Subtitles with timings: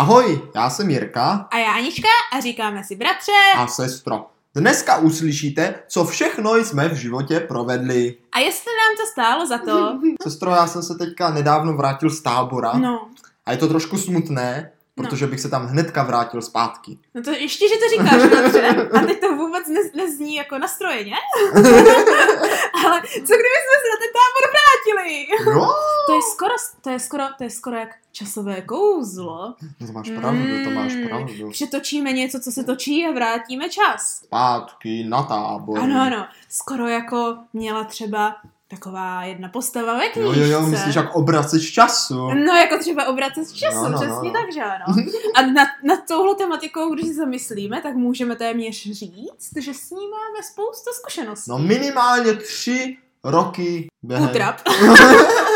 [0.00, 3.32] Ahoj, já jsem Jirka A já Anička a říkáme si bratře.
[3.56, 4.26] a sestro.
[4.54, 8.16] Dneska uslyšíte, co všechno jsme v životě provedli.
[8.32, 12.20] A jestli nám to stálo za to, Sestro, já jsem se teďka nedávno vrátil z
[12.20, 13.08] tábora no,
[13.46, 16.98] a je to trošku smutné, protože bych se tam hnedka vrátil zpátky.
[17.14, 18.88] no to ještě, že to říkáš bratře.
[18.92, 21.14] A teď to vůbec ne, nezní jako nastrojeně.
[22.84, 25.26] Ale co kdyby jsme se na ten tábor vrátili?
[25.30, 25.66] Jo,
[26.06, 29.54] To je skoro, to je skoro, to je skoro jak časové kouzlo.
[29.80, 31.08] no to máš pravdu, to máš Mm.
[31.08, 31.50] pravdu.
[31.50, 34.20] Přetočíme něco, co se točí a vrátíme čas.
[34.24, 35.78] Zpátky na tábor.
[35.78, 36.26] Ano, ano.
[36.48, 38.36] Skoro jako měla třeba
[38.70, 40.40] taková jedna postava ve Jo, knížce.
[40.40, 42.14] jo, jo, myslíš jak obraceš času.
[42.34, 44.84] No, jako třeba obracet z času, No, no, přesně no, tak, že ano.
[45.36, 50.06] A nad, nad touhle tematikou, když se zamyslíme, tak můžeme téměř říct, že s ní
[50.08, 51.50] máme spoustu zkušeností.
[51.50, 54.28] No minimálně tři roky během...
[54.30, 54.56] Útrap.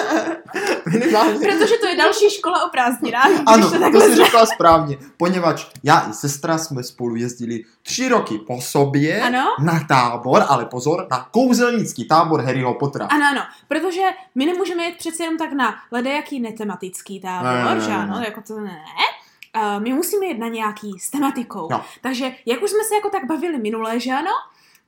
[0.98, 3.30] minimálně Protože to je další škola o prázdninách.
[3.46, 8.38] Ano, to to jsi řekla správně, poněvadž já i sestra jsme spolu jezdili tři roky
[8.38, 9.44] po sobě Ano.
[9.60, 13.06] na tábor, ale pozor, na kouzelnický tábor Harryho Pottera.
[13.06, 14.02] Ano, ano, protože
[14.34, 18.60] my nemůžeme jít přece jenom tak na ledejaký netematický tábor, Ne, že ano, jako to
[18.60, 18.78] ne.
[19.56, 21.68] Uh, my musíme jít na nějaký s tematikou.
[21.70, 21.84] No.
[22.00, 24.30] Takže, jak už jsme se jako tak bavili minule, že ano,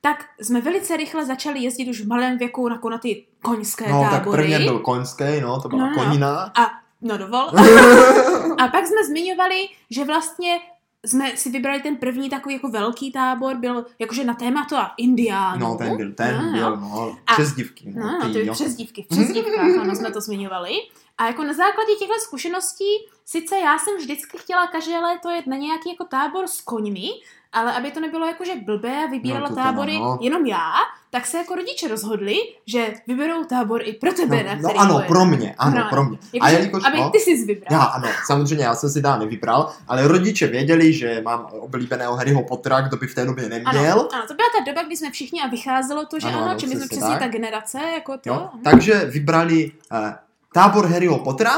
[0.01, 4.01] tak jsme velice rychle začali jezdit už v malém věku na, na ty koňské No,
[4.01, 4.37] tak tábory.
[4.41, 6.03] prvně byl koňský, no, to byla No, no.
[6.03, 6.51] konina.
[6.55, 7.49] A, no dovol.
[8.59, 9.55] A pak jsme zmiňovali,
[9.89, 10.59] že vlastně
[11.05, 15.59] jsme si vybrali ten první takový jako velký tábor, byl jakože na tématu a indiánů.
[15.59, 16.89] No, ten byl, ten No, byl, no.
[16.89, 17.93] no, A- přezdívky.
[17.95, 18.53] No, no, ty ty jo.
[18.53, 20.71] přezdívky, v přezdívkách, ano, jsme to zmiňovali.
[21.17, 22.85] A jako na základě těchto zkušeností,
[23.25, 27.09] sice já jsem vždycky chtěla každé léto jet na nějaký jako tábor s koňmi,
[27.53, 30.17] ale aby to nebylo jako, že blbé a vybírala No, tábory no.
[30.21, 30.71] jenom já,
[31.09, 34.81] tak se jako rodiče rozhodli, že vyberou tábor i pro tebe, na No, který no
[34.97, 36.17] ano, pro mě, ano, No, pro mě.
[36.33, 37.79] Jako, A jelikož, aby no, ty jsi vybral.
[37.79, 42.43] já ano, samozřejmě já jsem si dá nevybral, ale rodiče věděli, že mám oblíbeného Harryho
[42.43, 43.69] Pottera, kdo by v té době neměl.
[43.91, 46.49] Ano, ano, to byla ta doba, kdy jsme všichni a vycházelo to, že Ano, ano,
[46.49, 47.19] ano, či my jsme přesně přesně tak.
[47.19, 48.29] ta generace, jako to.
[48.29, 48.49] Jo?
[48.63, 50.15] Takže vybrali eh,
[50.53, 51.51] tábor Harryho Pottera,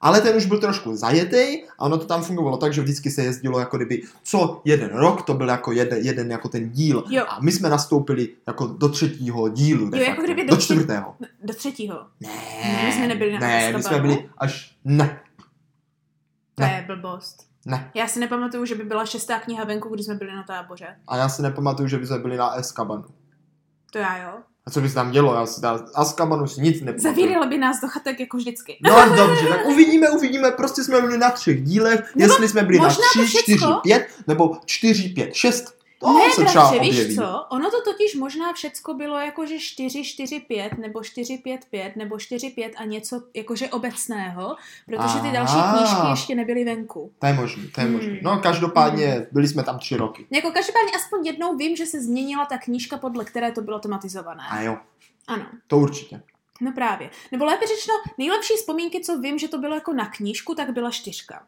[0.00, 3.22] ale ten už byl trošku zajetý a ono to tam fungovalo tak, že vždycky se
[3.24, 7.04] jezdilo jako kdyby co jeden rok, to byl jako jeden, jeden jako ten díl.
[7.08, 7.24] Jo.
[7.28, 9.90] A my jsme nastoupili jako do třetího dílu.
[9.94, 11.14] Jo, jako kdyby do do čtvrtého.
[11.44, 12.06] Do třetího.
[12.20, 12.28] Ne,
[12.86, 14.76] My jsme nebyli na Ne, my jsme byli až...
[14.84, 15.20] Ne,
[16.54, 16.72] To Ne.
[16.72, 17.46] je blbost.
[17.66, 17.90] ne.
[17.94, 20.86] Já si nepamatuju, že by byla šestá kniha venku, když jsme byli na táboře.
[21.08, 23.04] A já si nepamatuju, že by jsme byli na Azkabanu.
[23.92, 24.38] To já jo.
[24.66, 25.34] A co by se tam dělo?
[25.34, 27.14] Já si na Azkabanu si nic nepamatuju.
[27.14, 28.78] Zavírala by nás do chatek jako vždycky.
[28.82, 32.78] No dobře, tak uvidíme, uvidíme, prostě jsme byli na třech dílech, Nebo jestli jsme byli
[32.78, 37.16] na tři, čtyři, pět, nebo čtyři, pět, šest, to ne, se třeba bratře, víš objeví.
[37.16, 37.44] co?
[37.50, 42.18] Ono to totiž možná všecko bylo jakože 4, 4, 5, nebo 4, 5, 5, nebo
[42.18, 47.12] 4, 5 a něco jakože obecného, protože ty další knížky ještě nebyly venku.
[47.18, 47.96] To je možný, to je Hmm.
[47.96, 48.20] možný.
[48.22, 50.26] No každopádně byli jsme tam tři roky.
[50.30, 54.42] Jako každopádně aspoň jednou vím, že se změnila ta knížka, podle které to bylo tematizované.
[54.50, 54.76] A jo,
[55.26, 55.46] Ano.
[55.66, 56.22] to určitě.
[56.60, 57.10] No právě.
[57.32, 60.90] Nebo lépe řečeno, nejlepší vzpomínky, co vím, že to bylo jako na knížku, tak byla
[60.90, 61.42] čtyřka.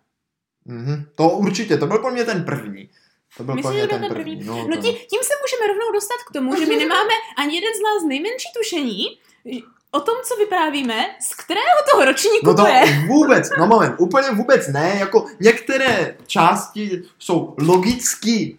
[0.64, 1.04] Mhm.
[1.14, 2.88] To určitě, to byl pro mě ten první.
[3.38, 4.36] To byl mě že byl ten ten první.
[4.36, 4.46] první?
[4.48, 4.82] No, No to...
[4.82, 8.08] tí, tím se můžeme rovnou dostat k tomu, že my nemáme ani jeden z nás
[8.08, 9.04] nejmenší tušení
[9.90, 13.04] o tom, co vyprávíme, z kterého toho ročníku No to je.
[13.08, 18.58] vůbec, no moment, úplně vůbec ne, jako některé části jsou logicky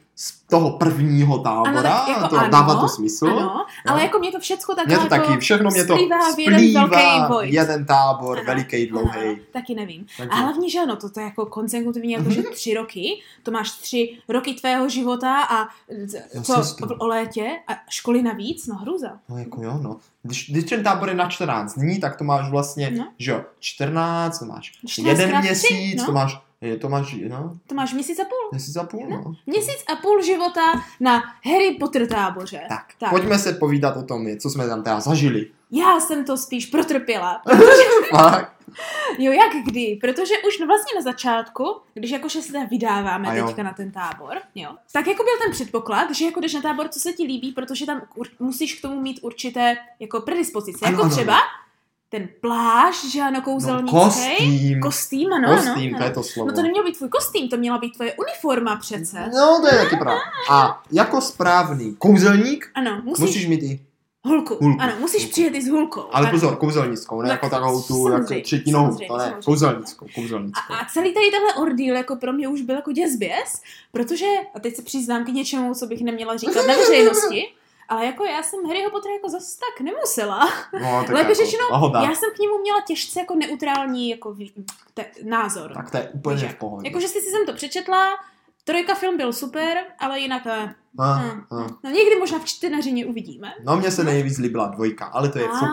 [0.50, 3.28] toho prvního tábora, tak jako to ano, dává to smysl.
[3.28, 6.18] Ano, ale jako mě to všecko tak Mě to jako taky, všechno mě to splývá
[6.36, 9.38] v jeden velký jeden tábor, Ano, veliký, ano, dlouhý.
[9.52, 10.06] taky nevím.
[10.18, 13.52] Takže- A hlavně, že ano, to, to je jako konsekventivně jako, že tři roky, to
[13.52, 15.68] máš tři roky tvého života a
[16.34, 16.64] Jo, co
[17.00, 19.20] o létě a školy navíc, no hruza.
[19.30, 19.98] No jako jo, no.
[20.24, 23.08] Když, když ten tábor je na 14 dní, tak to máš vlastně, No.
[23.18, 26.06] že jo, 14, to máš 14 jeden krát tři, měsíc, no.
[26.06, 28.50] to máš, je, to máš, no, To máš měsíc a půl.
[28.52, 29.34] měsíc a půl, no.
[29.46, 30.62] Měsíc a půl života
[31.00, 32.62] na Harry Potter táboře.
[32.70, 33.10] Tak, Tak.
[33.10, 35.48] pojďme se povídat o tom, co jsme tam teda zažili.
[35.72, 37.42] Já jsem to spíš protrpěla.
[38.10, 38.54] Fakt?
[39.18, 39.98] Jo, jak kdy?
[40.02, 44.70] Protože už vlastně na začátku, když jakože se teda vydáváme teďka na ten tábor, jo,
[44.92, 47.86] tak jako byl ten předpoklad, že jako jdeš na tábor, co se ti líbí, protože
[47.86, 48.02] tam
[48.40, 50.86] musíš k tomu mít určité jako predispozice.
[50.86, 51.38] Ano, jako ano, třeba
[52.10, 53.92] ten plášť, že ano, No, kouzelnický.
[54.00, 54.80] kostým.
[54.82, 56.48] Kostým, ano, Kostým, ano, to je to slovo.
[56.50, 59.30] No to neměl být tvůj kostým, to měla být tvoje uniforma přece.
[59.36, 60.22] No, to je taky pravda.
[60.52, 63.80] A jako správný kouzelník Ano, musíš, musíš mít i,
[64.24, 64.58] hulku.
[64.62, 64.82] hulku.
[64.82, 65.32] Ano, musíš Hulku.
[65.32, 66.02] přijet i s hulkou.
[66.12, 66.32] ale Ano.
[66.32, 69.42] pozor, kouzelnickou, ne Tak jako takovou tu jako třetí nohu, to ne, samozřejmě.
[69.46, 70.74] kouzelnickou, A, kouzelnickou.
[70.74, 73.62] a celý tady tenhle ordíl jako pro mě už byl jako děsběs,
[73.92, 74.26] protože,
[74.56, 77.48] a teď se přiznám k něčemu, co bych neměla říkat na veřejnosti,
[77.90, 80.40] ale jako já jsem Harryho Pottera jako zase tak nemusela.
[80.82, 82.00] No, tak Lépe jako, řečeno, pohoda.
[82.02, 84.36] já jsem k němu měla těžce jako neutrální jako
[84.94, 85.74] te, názor.
[85.74, 86.56] Tak to je úplně Víš jak?
[86.56, 86.88] v pohodě.
[86.90, 88.10] Jakože si jsem to přečetla,
[88.70, 91.68] trojka film byl super, ale jinak eh, Ah, hm, ah.
[91.84, 93.54] no někdy možná v čtenařině uvidíme.
[93.66, 95.70] No, mně se nejvíc líbila dvojka, ale to je fuk.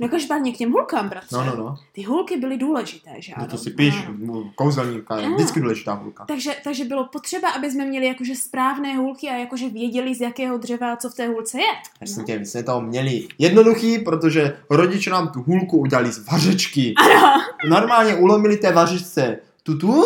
[0.00, 1.36] No každopádně k těm hulkám, bratře.
[1.36, 1.76] No, no, no.
[1.92, 3.50] Ty hulky byly důležité, že No ano?
[3.50, 4.52] to si píš, Ano.
[4.54, 6.24] kouzelníka je vždycky důležitá hulka.
[6.24, 10.58] Takže, takže bylo potřeba, aby jsme měli jakože správné hulky a jakože věděli, z jakého
[10.58, 11.66] dřeva a co v té hulce je.
[12.00, 16.94] Jasně tě, my jsme to měli jednoduchý, protože rodiče nám tu hůlku udělali z vařečky.
[16.96, 17.42] Ano.
[17.68, 20.04] Normálně ulomili té vařečce tutu,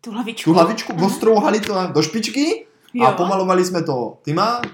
[0.00, 0.50] Tu hlavičku.
[0.50, 1.06] tu hlavičku, Ano.
[1.06, 3.06] ostrouhali to do špičky Jo.
[3.06, 4.70] a pomalovali jsme to tyma eh,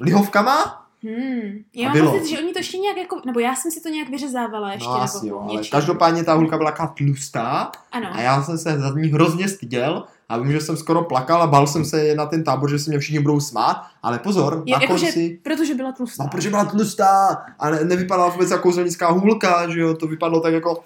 [0.00, 0.80] lihovkama.
[1.02, 1.64] Hmm.
[1.74, 4.08] Já mám pocit, že oni to ještě nějak jako, nebo já jsem si to nějak
[4.08, 4.88] vyřezávala ještě.
[4.88, 8.08] No nebo asi jo, ale každopádně ta hulka byla taková tlustá Ano.
[8.12, 11.46] a já jsem se za ní hrozně styděl a vím, že jsem skoro plakal a
[11.46, 14.72] bal jsem se na ten tábor, že se mě všichni budou smát, ale pozor, Je,
[14.74, 15.38] na jakože, konci...
[15.42, 16.22] protože byla tlustá.
[16.24, 20.40] No, protože byla tlustá a ne, nevypadala vůbec jako kouzelnická hůlka, že jo, to vypadalo
[20.40, 20.84] tak jako...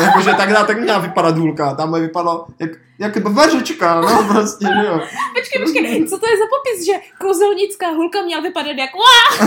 [0.00, 5.00] Jakože tak, tak měla vypadat hůlka, tam vypadalo jak, jak vařečka, no prostě, že jo.
[5.38, 9.46] Počkej, počkej, co to je za popis, že kouzelnická hulka měla vypadat jak Ua!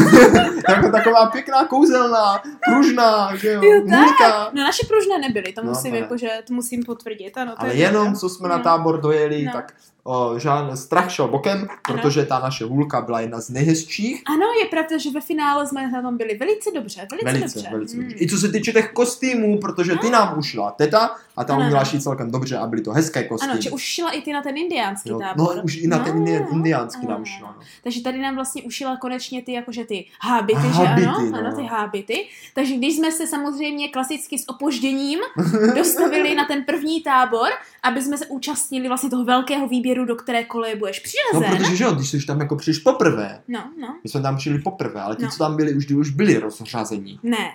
[0.70, 3.82] Jako taková pěkná kouzelná, pružná, že jo, Jo,
[4.20, 4.54] tak.
[4.54, 6.00] No naše pružné nebyly, to No, musím to ne.
[6.00, 7.52] jakože, to musím potvrdit, ano.
[7.52, 8.64] To Ale je jenom, co jsme na No.
[8.64, 9.52] tábor dojeli, No.
[9.54, 9.74] tak
[10.04, 14.24] o, žádný strach šel bokem, protože ta naše hůlka byla jedna z nejhezčích.
[14.28, 17.70] Ano, je pravda, že ve finále jsme na tom byli velice dobře, velice, Velice, dobře.
[17.72, 18.02] velice Mm.
[18.04, 18.16] dobře.
[18.20, 21.84] I co se týče těch kostýmů, protože ty nám ušila teta a ta Ano, uměla
[21.86, 23.52] šít celkem dobře a byly to hezké kostýmy.
[23.52, 25.56] Ano, že už šila i ty na ten indiánský Jo, tábor.
[25.56, 27.56] no, už i na ten No, indi- no, indiánský ano, nám šla.
[27.58, 27.64] No.
[27.84, 31.26] Takže tady nám vlastně ušila konečně ty jakože ty hábity, Hábity, že ano?
[31.32, 31.38] no.
[31.38, 32.28] Ano, ty hábity.
[32.56, 35.20] Takže když jsme se samozřejmě klasicky s opožděním
[35.76, 37.50] dostavili na ten první tábor,
[37.84, 41.58] aby jsme se účastnili vlastně toho velkého výběru, do které koleje budeš no, přiřazen.
[41.58, 44.62] protože že jo, když jsi tam jako přišel poprvé, No, no, my jsme tam přijeli
[44.62, 45.30] poprvé, ale ti, No.
[45.32, 47.20] co tam byli, už, už byli rozřazení.
[47.24, 47.52] ne.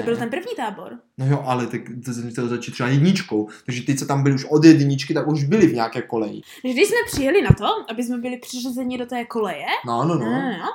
[0.00, 0.92] To byl ten první tábor.
[1.18, 4.34] No jo, ale tak to jsem chtěl začít třeba jedničkou, takže ty, co tam byli
[4.34, 6.40] už od jedničky, tak už byli v nějaké koleji.
[6.62, 10.14] Takže když jsme přijeli na to, aby jsme byli přiřazeni do té koleje, No, no,
[10.14, 10.24] no.
[10.24, 10.30] no.
[10.30, 10.68] No, no,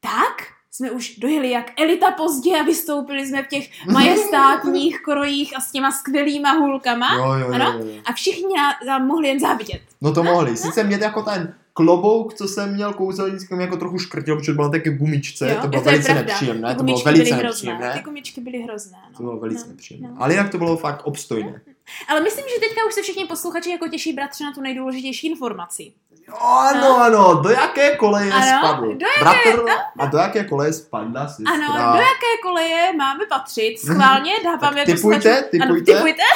[0.00, 0.36] tak
[0.74, 5.72] jsme už dojeli jak elita pozdě a vystoupili jsme v těch majestátních krojích a s
[5.72, 7.14] těma skvělýma hůlkama.
[7.14, 7.74] Jo, jo, jo, Ano?
[7.78, 8.02] jo, jo.
[8.04, 9.80] A všichni ná- nám mohli jen závidět.
[10.00, 10.56] No to mohli.
[10.56, 14.70] Sice mět jako ten klobouk, co jsem měl kouzelnickým, jako trochu škrtil, protože bylo na
[14.70, 17.92] také gumičce, Jo, to bylo to velice nepříjemné, to bylo velice nepříjemné.
[17.92, 18.98] Ty gumičky byly hrozné.
[19.10, 19.16] No.
[19.16, 20.08] To bylo velice no, nepříjemné.
[20.08, 20.16] no.
[20.18, 21.60] Ale jinak to bylo fakt obstojné.
[22.08, 25.92] Ale myslím, že teďka už se všichni posluchači jako těší bratře na tu nejdůležitější informaci.
[26.40, 28.86] Ano, ano, do jaké koleje Ano, spadl?
[28.94, 31.52] do jaké- Bratr, a do jaké koleje spadla sestra?
[31.54, 33.78] Ano, do jaké koleje máme patřit?
[33.78, 35.94] Schválně dáváme Tak typujte, posluchačům- Ano, typujte.
[35.94, 36.22] typujte.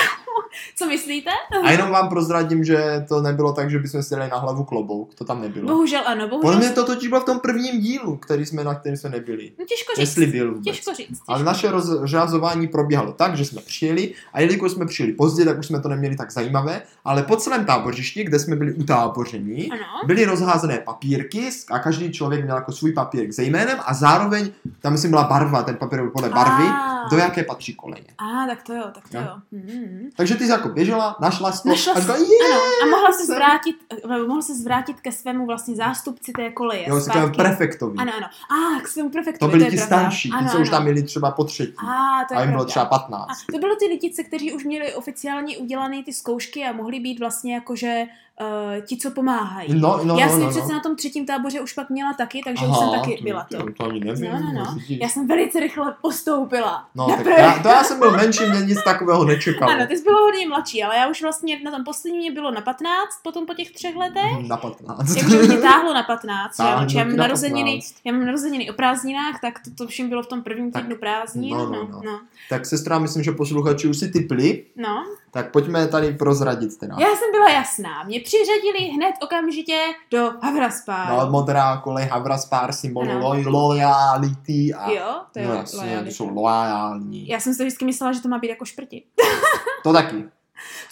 [0.77, 1.31] Co myslíte?
[1.65, 5.15] A jenom vám prozradím, že to nebylo tak, že bychom si dali na hlavu klobouk,
[5.15, 5.67] to tam nebylo.
[5.69, 6.59] Bohužel ano, Podle bohužel.
[6.61, 9.53] mě to totiž bylo v tom prvním dílu, který jsme, na kterém jsme nebyli.
[9.59, 10.01] No, těžko říct.
[10.01, 10.65] Jestli byl vůbec.
[10.65, 11.09] Těžko říct.
[11.09, 11.25] Těžko.
[11.33, 15.67] Ale naše rozřazování probíhalo tak, že jsme přijeli a jelikož jsme přijeli pozdě, tak už
[15.67, 19.83] jsme to neměli tak zajímavé, ale po celém tábořišti, kde jsme byli utáboření, Ano.
[20.07, 24.51] Byly rozházené papírky a každý člověk měl jako svůj papírek se jménem a zároveň
[24.81, 27.09] tam myslím byla barva, ten papír byl podle barvy, Ah.
[27.11, 28.05] do jaké patří koleje.
[28.19, 29.23] A, tak to jo, tak to Jo.
[29.27, 29.37] jo.
[29.53, 30.11] Mm.
[30.17, 33.13] Takže ty jsi jako běžela, našla jsi to Našla a říkala, je, Ano, a mohla
[33.13, 33.77] se zvrátit,
[34.15, 36.89] eh, mohla se zvrátit ke svému vlastně zástupci té koleje.
[36.89, 37.99] jo, se prefektovi.
[37.99, 38.27] Ano, ano.
[38.27, 39.97] A, k svému To prefektovi, byli je ti pravda.
[39.99, 40.77] starší, ti, ano, co už ano.
[40.79, 41.73] tam byli třeba po třetí.
[41.79, 43.29] A, to je A jim bylo třeba A 15.
[43.53, 47.55] to bylo ty lidice, kteří už měli oficiálně udělané ty zkoušky a mohli být vlastně
[47.55, 48.05] jakože
[48.41, 49.81] uh, ti, co pomáhají.
[49.81, 50.73] No, no, Já no, jsem no, přece no.
[50.75, 53.57] na tom třetím táboře už pak měla taky, takže už jsem taky to, byla to.
[53.59, 54.31] To, to ani nevím.
[54.33, 54.77] No, no, no.
[54.89, 56.89] Já jsem velice rychle postoupila.
[56.95, 59.73] No, tak první- já, to já jsem byl menší, mě nic takového nečekalo.
[59.73, 62.51] Ano, ty jsi byla hodně mladší, ale já už vlastně na tom posledním mě bylo
[62.51, 64.49] na 15, potom po těch třech letech.
[64.49, 65.17] Na 15.
[65.17, 67.95] Jakože mě táhlo na 15, já, Táhlo já, ti mám na narozeniny, 15.
[68.05, 70.97] já mám narozeniny o prázdninách, tak to, to všem bylo v tom prvním Tak, týdnu
[70.97, 71.51] prázdnin.
[71.51, 72.03] no, No, no, no, no.
[72.05, 72.21] no.
[72.51, 75.05] tak sestra, myslím, že posluchači už si typli, no.
[75.37, 76.97] Tak pojďme tady prozradit teda.
[76.99, 78.03] Já jsem byla jasná.
[78.05, 79.79] Mě přiřadili hned okamžitě
[80.11, 81.17] do Havraspáru.
[81.17, 83.21] No, modrá kolej, Havraspár, symbol Ano.
[83.21, 84.91] lo- loyality a...
[84.91, 86.11] jo, to je no jasně, loyalty.
[86.13, 87.29] jsou loajální.
[87.29, 89.03] Já jsem si to vždycky myslela, že to má být jako šprti.
[89.83, 90.25] To taky.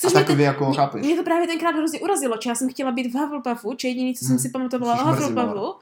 [0.00, 1.04] Což a takový jako, mě, chápeš?
[1.06, 4.14] mě to právě tenkrát hrozně urazilo, že já jsem chtěla být v Hufflepuffu, či jediný,
[4.14, 4.38] co jsem Hmm.
[4.38, 5.08] si pamatovala o.
[5.08, 5.74] Hufflepuffu.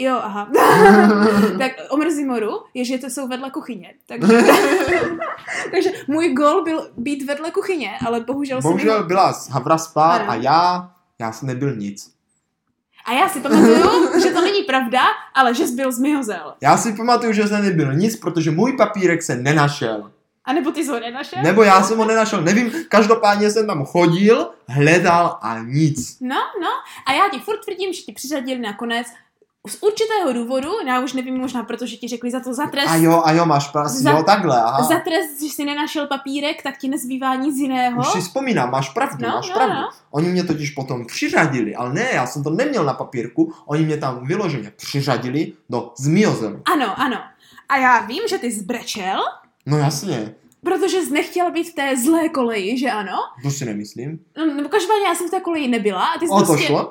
[0.00, 0.48] Jo, aha.
[1.58, 3.94] tak o Mrzimoru je, že to jsou vedle kuchyně.
[4.06, 4.38] Takže,
[5.70, 10.30] takže můj gol byl být vedle kuchyně, ale bohužel, jsem Bohužel byla z Havraspár Ano.
[10.30, 12.10] a já, já jsem nebyl nic.
[13.04, 15.00] A já si pamatuju, že to není pravda,
[15.34, 16.54] ale že jsi byl zmihozel.
[16.60, 20.10] Já si pamatuju, že jsem nebyl nic, protože můj papírek se nenašel.
[20.44, 21.42] A nebo ty jsi ho nenašel?
[21.42, 26.16] Nebo já jsem ho nenašel, nevím, každopádně jsem tam chodil, hledal a nic.
[26.20, 26.68] No, no.
[27.06, 29.06] A já ti furt tvrdím, že ti přiřadili nakonec
[29.66, 32.94] z určitého důvodu, já už nevím, možná protože ti řekli za to za trest, A
[32.96, 34.82] jo, a jo, máš pravdu, Za- jo, takhle, aha.
[34.82, 38.00] za trest, že si nenašel papírek, tak ti nezbývá nic jiného.
[38.00, 39.74] Už si vzpomínám, máš pravdu, No, máš no, pravdu.
[39.74, 39.88] no.
[40.10, 43.96] Oni mě totiž potom přiřadili, ale ne, já jsem to neměl na papírku, oni mě
[43.96, 46.62] tam vyloženě přiřadili do zmiozelu.
[46.74, 47.16] Ano, ano.
[47.68, 49.20] A já vím, že ty zbrečel,
[49.66, 50.34] No jasně,
[50.64, 53.16] protože jsi nechtěl být v té zlé koleji, že ano?
[53.42, 54.18] to si nemyslím.
[54.38, 56.66] No, nebo každopádně já jsem v té koleji nebyla a ty jsi O to prostě...
[56.66, 56.90] šlo.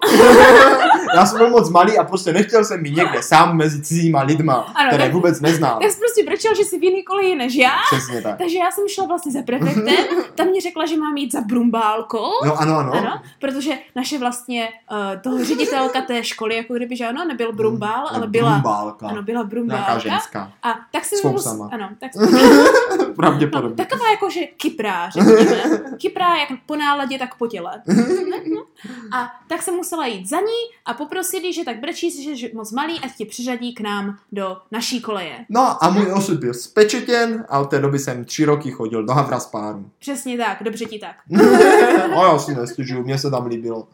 [1.15, 4.53] já jsem byl moc malý a prostě nechtěl jsem být někde sám mezi cizíma lidma,
[4.75, 5.79] Ano, které tak- vůbec neznám.
[5.81, 8.37] Tak jsi prostě brečel, že jsi v jiný koleji než já, Přesně tak.
[8.37, 10.05] takže já jsem šla vlastně za prefektem,
[10.35, 12.91] tam mě řekla, že mám jít za brumbálkou, Jo, ano, ano.
[12.93, 18.07] Ano, protože naše vlastně uh, toho ředitelka té školy, jako kdyby, že ano, nebyl brumbál,
[18.11, 19.07] ale byla, Brumbálka.
[19.07, 19.97] ano, byla Nějaká brumbálka.
[19.99, 20.51] ženská.
[20.63, 21.69] A tak jsem S mu, fousama.
[21.73, 22.11] ano, tak,
[23.15, 23.56] Pravděpodobně.
[23.61, 25.79] No, taková jako, že kyprá, řekněme.
[25.97, 27.81] Kyprá jak po náladě, tak po těle.
[29.15, 32.51] A tak jsem musela jít za ní a poprosit jí, že tak brečí, že je
[32.53, 35.45] moc malý, ať tě přiřadí k nám do naší koleje.
[35.49, 39.13] No a můj osud byl spečetěn a od té doby jsem tři roky chodil do
[39.13, 39.89] Havraspáru.
[39.99, 41.15] Přesně tak, dobře ti tak.
[42.15, 43.87] a já si nestěžuju, mně se tam líbilo.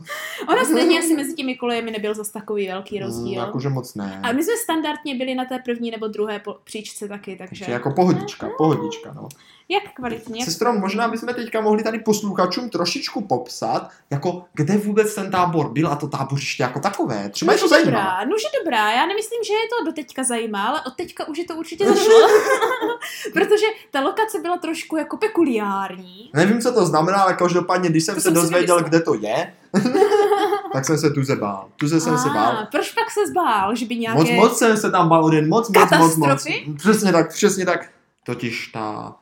[0.48, 3.42] Ono stejně asi mezi těmi kolejemi nebyl zas takový velký Mm, rozdíl.
[3.42, 4.20] jakože moc ne.
[4.24, 7.92] A my jsme standardně byli na té první nebo druhé příčce taky, takže Takže jako
[7.92, 9.28] pohodička, pohodička, no.
[9.70, 10.46] Jak kvalitně.
[10.46, 15.88] Sestro, možná bychom teďka mohli tady posluchačům trošičku popsat, jako kde vůbec ten tábor byl
[15.88, 17.30] a to tábořiště jako takové.
[17.30, 17.92] Třeba je to Nože zajímá.
[17.92, 21.46] dobrá, nože dobrá, já nemyslím, že je to doteďka zajímá, ale od teďka už je
[21.46, 22.28] to určitě zašlo,
[23.34, 26.30] protože ta lokace byla trošku jako pekuliární.
[26.34, 29.54] Nevím, co to znamená, ale každopádně, když jsem To se jsem dozvěděl, kde to je,
[30.74, 31.70] tak jsem se tu zebál.
[31.78, 32.68] Tu se jsem se bál.
[32.72, 34.20] Proč pak se zbál, že by nějaké...
[34.20, 36.48] Moc, moc jsem se tam bál, jeden moc, moc, moc, moc.
[36.78, 37.90] Přesně tak, přesně tak.
[38.26, 39.16] Totiž ta,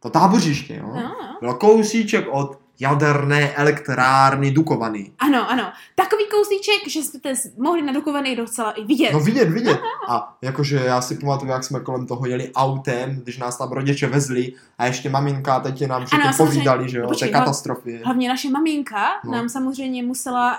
[0.00, 0.86] to tábořiště, jo.
[0.86, 1.36] No, no.
[1.40, 5.10] Bylo kousíček od jaderné elektrárny Dukovany.
[5.18, 5.64] Ano, ano.
[5.94, 7.18] Takový kousíček, že jste
[7.58, 9.12] mohli na Dukovaný docela i vidět.
[9.12, 9.80] No vidět, vidět.
[10.08, 14.06] A jakože já si pamatuju, jak jsme kolem toho jeli autem, když nás tam rodiče
[14.06, 18.00] vezli a ještě maminka a tetě nám všechno povídali, že jo, Počkej, té katastrofy.
[18.04, 19.32] Hlavně naše maminka No.
[19.32, 20.56] nám samozřejmě musela,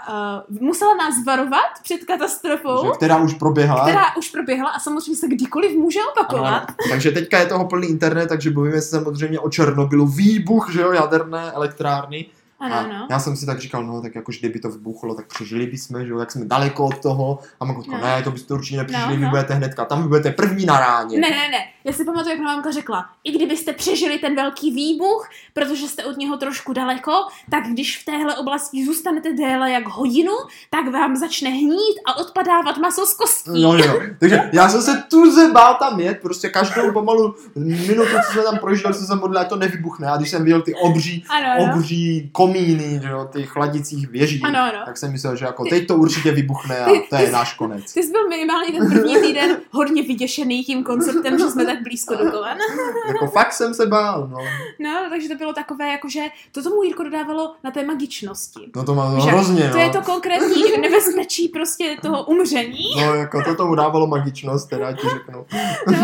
[0.50, 3.82] uh, musela nás varovat před katastrofou, Že, která už proběhla.
[3.82, 6.50] která už proběhla a samozřejmě se kdykoliv může opakovat.
[6.58, 6.66] ano.
[6.90, 10.08] Takže teďka je toho plný internet, takže bavíme se samozřejmě o Černobylu.
[10.08, 12.09] Výbuch, že jo, jaderné elektrárny.
[12.10, 13.08] Rodney Ano, a ano.
[13.10, 16.12] já jsem si tak říkal, no tak jako kdyby to vybuchlo, tak přežili bychom, že
[16.12, 17.40] jo, jak jsme daleko od toho.
[17.60, 18.08] A říkala, No.
[18.08, 19.30] ne, to byste určitě nepřežili, No, vy no.
[19.30, 21.20] budete hnedka, tam vy budete první na ráně.
[21.20, 21.58] Ne, ne, ne.
[21.84, 26.18] Já si pamatuju, jak mamka řekla, i kdybyste přežili ten velký výbuch, protože jste od
[26.18, 27.12] něho trošku daleko,
[27.52, 30.32] tak když v téhle oblasti zůstanete déle jak hodinu,
[30.70, 33.62] tak vám začne hnít a odpadávat maso z kostí.
[33.64, 38.32] No jo, takže já jsem se tu bál tam jet, prostě každou pomalu minutu, co
[38.34, 40.08] jsme tam prožili, jsem se modlil, to nevybuchne.
[40.08, 44.60] A když jsem viděl ty obří, Ano, obří komíny, že jo, ty chladicích věží, Ano,
[44.60, 44.82] ano.
[44.86, 47.94] tak jsem myslel, že jako teď to určitě vybuchne a to je náš konec.
[47.94, 52.16] Ty jsi byl minimálně ten první týden hodně vyděšený tím konceptem, že jsme tak blízko
[52.16, 52.58] Dukovan.
[53.08, 54.38] Jako fakt jsem se bál, no.
[54.80, 56.20] No, takže to bylo takové, jakože
[56.52, 58.72] to tomu Jirko dodávalo na té magičnosti.
[58.76, 59.84] No to má Víš, hrozně, To no.
[59.84, 62.96] je to konkrétní nebezpečí prostě toho umření.
[62.98, 65.46] No, jako to tomu dávalo magičnost, teda ti řeknu.
[65.92, 65.98] No,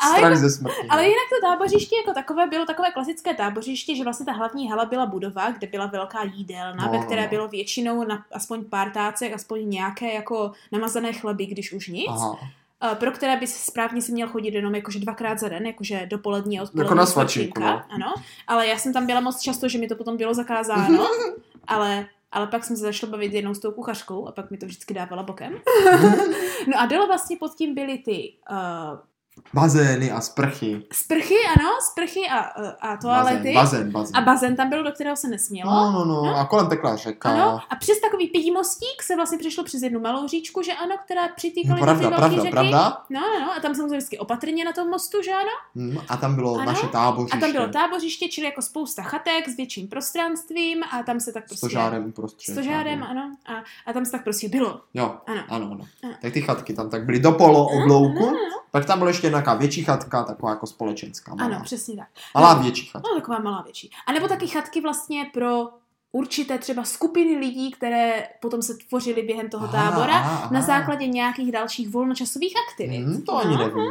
[0.00, 0.76] ale Strach ze smrti.
[0.82, 0.92] no.
[0.92, 4.84] Ale jinak to tábořiště jako takové bylo takové klasické tábořiště, že vlastně ta hlavní hala
[4.84, 7.28] byla budova, kde byla velká jídelna, No, ve no, které no.
[7.28, 12.08] bylo většinou na aspoň pár tácek, aspoň nějaké jako namazané chleby, když už nic.
[12.08, 12.38] Aha.
[12.80, 16.60] A pro které by správně si měl chodit jenom jakože dvakrát za den, jakože dopolední
[16.60, 17.82] a odpolední Jako na svačinku, no.
[17.90, 18.14] Ano,
[18.46, 21.08] ale já jsem tam byla moc často, že mi to potom bylo zakázáno,
[21.66, 24.66] ale ale pak jsem se začala bavit jednou s tou kuchařkou a pak mi to
[24.66, 25.52] vždycky dávala bokem.
[26.66, 28.98] no a dole vlastně pod tím byly ty uh,
[29.54, 30.82] Bazény a sprchy.
[30.92, 32.38] sprchy, ano, sprchy a,
[32.80, 33.54] a toalety.
[33.54, 34.16] Bazén, bazén, bazén.
[34.16, 35.70] A bazén tam byl, do kterého se nesmělo.
[35.72, 36.36] No, no, no, No.
[36.36, 37.28] a kolem tekla řeka.
[37.28, 41.28] Ano, a přes takový pidimostík se vlastně přešlo přes jednu malou říčku, že ano, která
[41.28, 42.50] přitýkaly No, pravda, pravda, řeky.
[42.50, 43.02] pravda.
[43.10, 45.50] No, no, no, a tam samozřejmě vždycky opatrně na tom mostu, že ano?
[45.76, 46.64] Hm, a tam bylo Ano.
[46.64, 47.36] naše tábořiště.
[47.38, 51.42] A tam bylo tábořiště, čili jako spousta chatek s větším prostranstvím a tam se tak
[51.44, 51.56] prostě...
[51.66, 52.52] stožárem uprostřed.
[52.52, 53.10] Stožárem, ano.
[53.46, 53.58] ano.
[53.58, 54.80] A, a tam se tak prostě bylo.
[54.94, 55.40] Jo, Ano.
[55.48, 55.86] ano, ano.
[56.04, 56.14] Ano.
[56.22, 58.28] Tak ty chatky tam tak byly do polo oblouku.
[58.28, 58.38] Ano,
[58.74, 61.34] Tak tam byla ještě nějaká větší chatka, taková jako společenská.
[61.34, 62.06] Malá, ano, přesně tak.
[62.34, 62.62] malá No.
[62.62, 63.08] větší chatka.
[63.08, 63.90] No, taková malá větší.
[64.06, 65.68] A nebo taky chatky vlastně pro
[66.12, 70.66] určité třeba skupiny lidí, které potom se tvořily během toho Aha, tábora aha, na aha.
[70.66, 73.06] základě nějakých dalších volnočasových aktivit.
[73.06, 73.74] Hm, to ani no, nevím.
[73.74, 73.90] To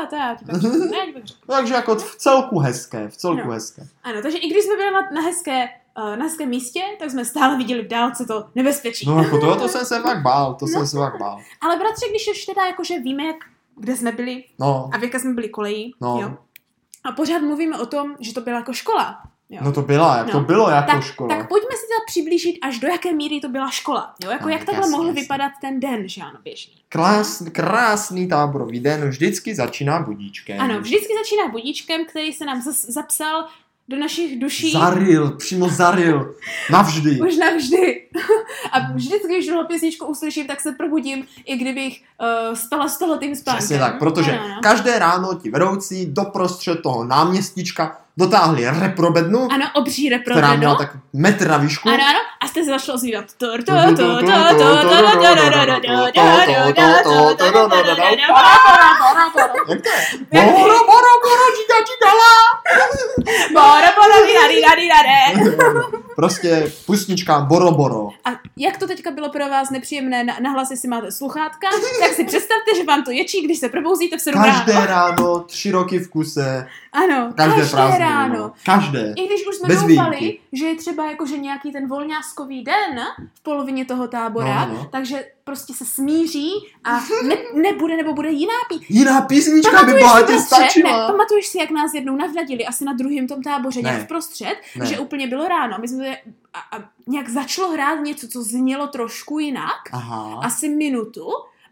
[0.00, 1.46] já, to já ti pak řeknu, ne, pak řeknu.
[1.56, 3.52] Takže jako v celku hezké, v celku No.
[3.52, 3.86] hezké.
[4.02, 7.24] Ano, takže i když jsme byli na, na hezké eh, na hezkém místě, tak jsme
[7.24, 9.06] stále viděli v dálce to nebezpečí.
[9.08, 10.72] No jako to, to jsem se fakt bál, to No.
[10.72, 11.40] jsem se fakt bál.
[11.60, 13.36] Ale bratře, když už teda jakože víme, jak,
[13.76, 16.18] kde jsme byli No, a v jaké jsme byli kolejí, No.
[16.22, 16.36] jo,
[17.04, 19.22] a pořád mluvíme o tom, že to byla jako škola.
[19.50, 19.60] Jo.
[19.64, 20.32] No to byla, jak No.
[20.32, 21.36] to bylo jako tak, škola.
[21.36, 24.14] tak pojďme si teda přiblížit, až do jaké míry to byla škola.
[24.24, 24.30] Jo?
[24.30, 25.22] Jako No, jak takhle jasně, mohl jasně.
[25.22, 26.74] vypadat ten den, že ano, běžný.
[26.88, 30.60] Krás, krásný táborový den vždycky začíná budíčkem.
[30.60, 33.46] Ano, vždycky začíná budíčkem, který se nám zas, zapsal
[33.88, 34.72] do našich duší.
[34.72, 36.34] Zaril, přímo zaril.
[36.70, 37.20] Navždy.
[37.28, 38.02] Už navždy.
[38.72, 43.58] A vždycky, když tuhle písničku uslyším, tak se probudím, i kdybych uh, spala stoletým spánkem.
[43.58, 44.60] Přesně tak, protože Ano, ano.
[44.62, 49.48] každé ráno ti vedoucí doprostřed toho náměstíčka dotáhli reprobednu.
[49.52, 50.42] Ano, obří reprobednu.
[50.42, 51.88] Která měla tak metr na výšku.
[51.88, 53.24] Ano, ano, a jste začal zpívat.
[66.16, 68.08] Prostě pustnička Boro Boro.
[68.24, 71.68] A jak to teďka bylo pro vás nepříjemné, na hlas, jestli máte sluchátka,
[72.00, 74.42] tak si představte, že vám to ječí, když se probouzíte v 7.
[74.42, 76.66] Každé ráno, tři roky v kuse,
[77.04, 78.04] ano, každé, každé prázdniny.
[78.04, 78.34] ráno.
[78.38, 78.52] no.
[78.64, 79.12] Každé.
[79.16, 80.40] I když už jsme Bez doufali, výjimky.
[80.52, 83.00] že je třeba jakože nějaký ten volňáskový den
[83.34, 84.88] v polovině toho tábora, No, no, no.
[84.92, 86.50] takže prostě se smíří
[86.84, 88.86] a ne, nebude nebo bude jiná pí.
[88.88, 91.00] Jiná písnička by Pamatuješ si, bohatě stačila.
[91.00, 93.90] ne, pamatuješ si, jak nás jednou navnadili asi na druhém tom táboře, Ne.
[93.90, 94.86] nějak vprostřed, Ne.
[94.86, 95.76] že úplně bylo ráno.
[95.80, 96.16] My jsme
[96.54, 100.40] a, a nějak začalo hrát něco, co znělo trošku jinak, Aha.
[100.44, 101.26] asi minutu,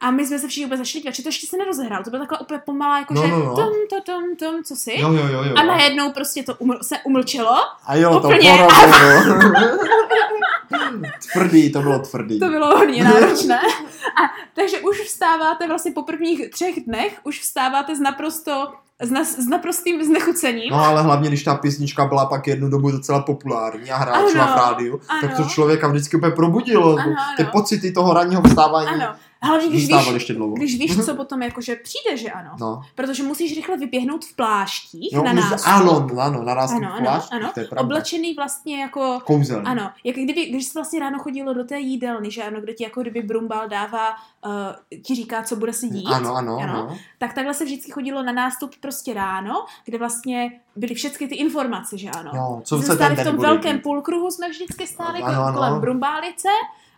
[0.04, 2.04] a my jsme se všichni úplně začali že to ještě se nerozehrálo.
[2.04, 3.56] To bylo taková úplně pomalá, jako No, že no, no.
[3.56, 5.00] tom, to, tom, tom, co si.
[5.00, 5.54] Jo, jo, jo, jo.
[5.56, 7.56] A najednou prostě to uml, se umlčelo.
[7.87, 9.40] A jo, to úplně- boro, boro.
[11.32, 12.40] tvrdý, to bylo tvrdý.
[12.40, 13.58] To bylo hodně náročné.
[14.06, 14.23] A
[14.54, 19.46] takže už vstáváte vlastně po prvních třech dnech, už vstáváte s naprosto s, na, s
[19.46, 20.70] naprostým znechucením.
[20.70, 24.54] No ale hlavně, když ta písnička byla pak jednu dobu docela populární a hráčila Ano,
[24.54, 25.44] v rádiu, tak ano.
[25.44, 26.96] to člověka vždycky úplně probudilo.
[26.99, 27.52] Ano, Ty ano.
[27.52, 29.14] pocity toho ranního vstávání Ano.
[29.44, 30.54] Hlavně když víš, ještě dlouho.
[30.54, 32.50] když víš, co potom jakože přijde, že ano.
[32.60, 32.82] No.
[32.94, 35.66] Protože musíš rychle vyběhnout v pláštích No, na nás.
[35.66, 37.52] ano, ano, na nás Ano, ano, ano.
[37.78, 39.64] Oblečený vlastně jako Kouzelný.
[39.66, 42.84] Ano, jak kdyby, když se vlastně ráno chodilo do té jídelny, že ano, kde ti
[42.84, 44.10] jako kdyby Brumbal dává,
[44.46, 46.72] uh, ti říká, co bude si jít, Ano, ano, ano.
[46.72, 46.96] ano.
[47.18, 51.98] tak takhle se vždycky chodilo na nástup prostě ráno, kde vlastně byly všechny ty informace,
[51.98, 52.30] že ano.
[52.34, 53.82] Jo, co jsme se stáli v tom velkém dít.
[53.82, 55.56] půlkruhu, jsme vždycky stáli Ano, ano.
[55.56, 56.48] kolem Brumbálice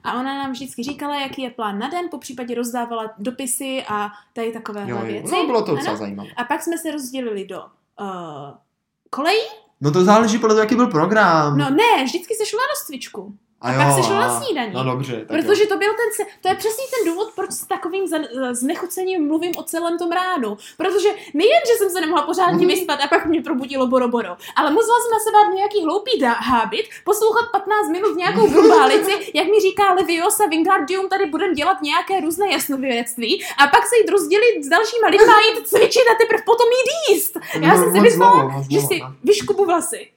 [0.06, 4.10] a ona nám vždycky říkala, jaký je plán na den, po případě rozdávala dopisy a
[4.32, 5.04] tady takovéhle Jo, jo.
[5.06, 5.32] věci.
[5.32, 5.76] No, bylo to Ano.
[5.76, 6.30] docela zajímavé.
[6.36, 7.58] A pak jsme se rozdělili do
[8.00, 8.06] uh,
[9.10, 9.40] kolejí.
[9.80, 11.58] No to záleží podle toho, jaký byl program.
[11.58, 13.36] No ne, vždycky se šlo na rozcvičku.
[13.66, 14.70] A, pak se šlo na a- snídani.
[14.74, 15.68] No dobře, tak Protože jo.
[15.68, 18.04] to byl ten, se- to je přesně ten důvod, proč s takovým
[18.52, 20.56] znechucením mluvím o celém tom ránu.
[20.76, 22.68] Protože nejen, že jsem se nemohla pořádně Mhm.
[22.68, 26.18] vyspat a pak mě probudilo boro boro, ale musela jsem na sebe dát nějaký hloupý
[26.20, 31.82] dá- hábit, poslouchat 15 minut nějakou brumbálici, jak mi říká Leviosa Wingardium, tady budem dělat
[31.82, 36.14] nějaké různé jasnovědectví a pak se jít rozdělit s dalšíma lidma a jít cvičit a
[36.20, 37.36] teprve potom jít jíst.
[37.60, 39.12] Já No, jsem si myslela, že si no.
[39.24, 40.08] vyškubu vlasy.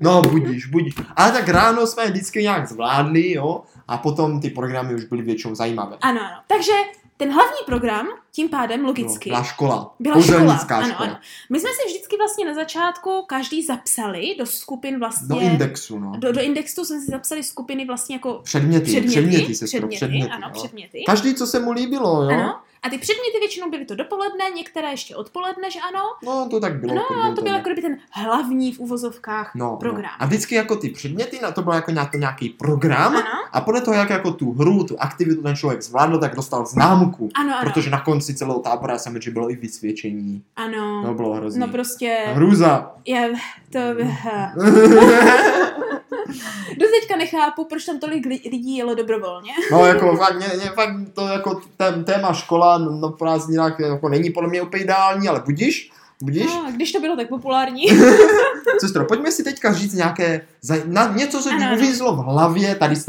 [0.00, 0.94] No, budíš, budíš.
[1.16, 5.54] Ale tak ráno jsme vždycky nějak zvládli, jo, a potom ty programy už byly většinou
[5.54, 5.96] zajímavé.
[6.00, 6.40] Ano, ano.
[6.46, 6.72] Takže
[7.16, 9.94] ten hlavní program, tím pádem logicky, Byla škola.
[10.00, 10.96] Byla škola, ano, škola.
[10.96, 11.18] ano.
[11.50, 15.28] My jsme si vždycky vlastně na začátku každý zapsali do skupin vlastně...
[15.28, 16.12] Do indexu, no.
[16.18, 19.08] Do, do indexu jsme si zapsali skupiny vlastně jako Předměty, předměty.
[19.10, 20.52] předměty, se předměty, předměty, ano, jo.
[20.62, 21.02] předměty.
[21.06, 22.30] Každý, co se mu líbilo, jo.
[22.30, 22.60] Ano.
[22.82, 26.00] A ty předměty většinou byly to dopoledne, některé ještě odpoledne, že ano?
[26.24, 26.94] No, to tak bylo.
[26.94, 30.02] No, a to byl jako kdyby ten hlavní v uvozovkách no, program.
[30.02, 30.24] No.
[30.24, 33.80] A vždycky jako ty předměty, na to byl jako nějaký, nějaký program Ano, a podle
[33.80, 37.28] toho, jak jako tu hru, tu aktivitu ten člověk zvládl, tak dostal známku.
[37.34, 37.70] ano, ano.
[37.70, 40.42] Protože na konci celého tábora že bylo i vysvědčení.
[40.56, 41.02] Ano.
[41.06, 41.60] To bylo hrozný.
[41.60, 42.92] No prostě, Hruza.
[43.04, 43.32] je,
[43.72, 43.78] to,
[46.78, 49.52] do teďka nechápu, proč tam tolik li- lidí jelo dobrovolně.
[49.72, 54.08] No jako fakt, mě, mě, fakt to jako tém, téma škola no, no prázdninách jako
[54.08, 55.90] není podle mě úplně ideální, ale budíš,
[56.22, 56.46] budíš.
[56.46, 57.84] No, když to bylo tak populární.
[58.80, 60.46] Sestro, pojďme si teďka říct nějaké,
[60.84, 63.04] na, něco, co ti uvízlo v hlavě tady z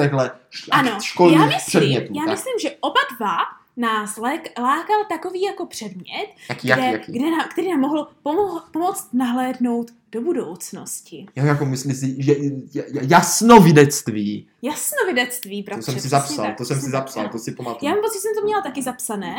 [0.71, 2.13] Ano, školních já myslím, předmětů.
[2.15, 2.29] já tak.
[2.31, 3.37] myslím, že oba dva
[3.77, 7.11] nás lek, lákal takový jako předmět, Jaký, jaký, kde, jaký?
[7.11, 11.25] Kde na, který nám mohl pomo- pomoct nahlédnout do budoucnosti.
[11.35, 12.35] Já jako myslíš si, že
[13.01, 14.47] jasnovidectví.
[14.61, 15.91] Jasnovidectví, To bratře.
[15.91, 17.31] jsem si zapsal, tak, to jsem si zapsal, tak.
[17.31, 17.91] to si Já pamatuju.
[17.91, 19.35] mám pocit, že jsem to měla taky zapsané,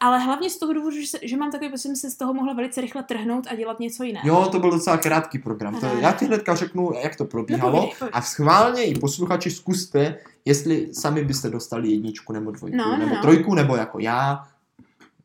[0.00, 2.16] ale hlavně z toho důvodu, že, se, že mám takový pocit, že jsem se z
[2.16, 4.28] toho mohla velice rychle trhnout a dělat něco jiného.
[4.28, 5.80] Jo, to byl docela krátký program.
[5.80, 7.72] To, já ti hnedka řeknu, jak to probíhalo.
[7.72, 8.10] No, povídej, povídej.
[8.12, 13.14] a schválně i posluchači zkuste, jestli sami byste dostali jedničku nebo dvojku, No, no, nebo
[13.14, 13.22] no.
[13.22, 14.48] trojku, nebo jako já.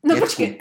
[0.02, 0.26] No pětku.
[0.26, 0.58] počkej,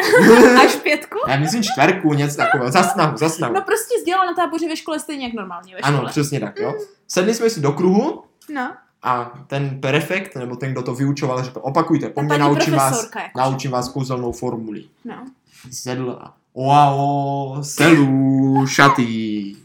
[0.65, 1.17] až pětku?
[1.27, 2.71] Já myslím čtverku, něco takového.
[2.71, 3.53] Za snahu, za snahu.
[3.53, 5.97] No prostě sdělal na táboře ve škole stejně jak normálně ve škole.
[5.97, 6.73] ano, přesně tak, jo.
[7.07, 8.73] Sedli jsme si do kruhu No,
[9.03, 13.03] a ten prefekt, nebo ten, kdo to vyučoval, řekl, opakujte, po mně naučím vás.
[13.03, 14.83] Jako, naučím vás kouzelnou formuli.
[15.05, 15.25] No.
[15.71, 19.55] Sedl a wow, selu, šatý.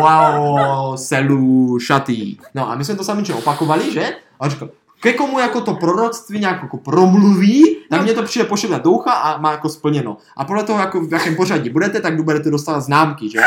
[0.00, 2.36] wow, selu, šatý.
[2.54, 4.16] No a my jsme to sami opakovali, že?
[4.40, 4.68] A on říkal,
[5.04, 8.04] ke komu jako to proroctví nějak jako promluví, tak No.
[8.04, 10.16] mě to přijde pošle do ucha a má jako splněno.
[10.36, 13.38] A podle toho, jako v jakém pořadí budete, tak budete dostávat známky, že?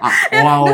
[0.00, 0.08] A
[0.42, 0.68] wow,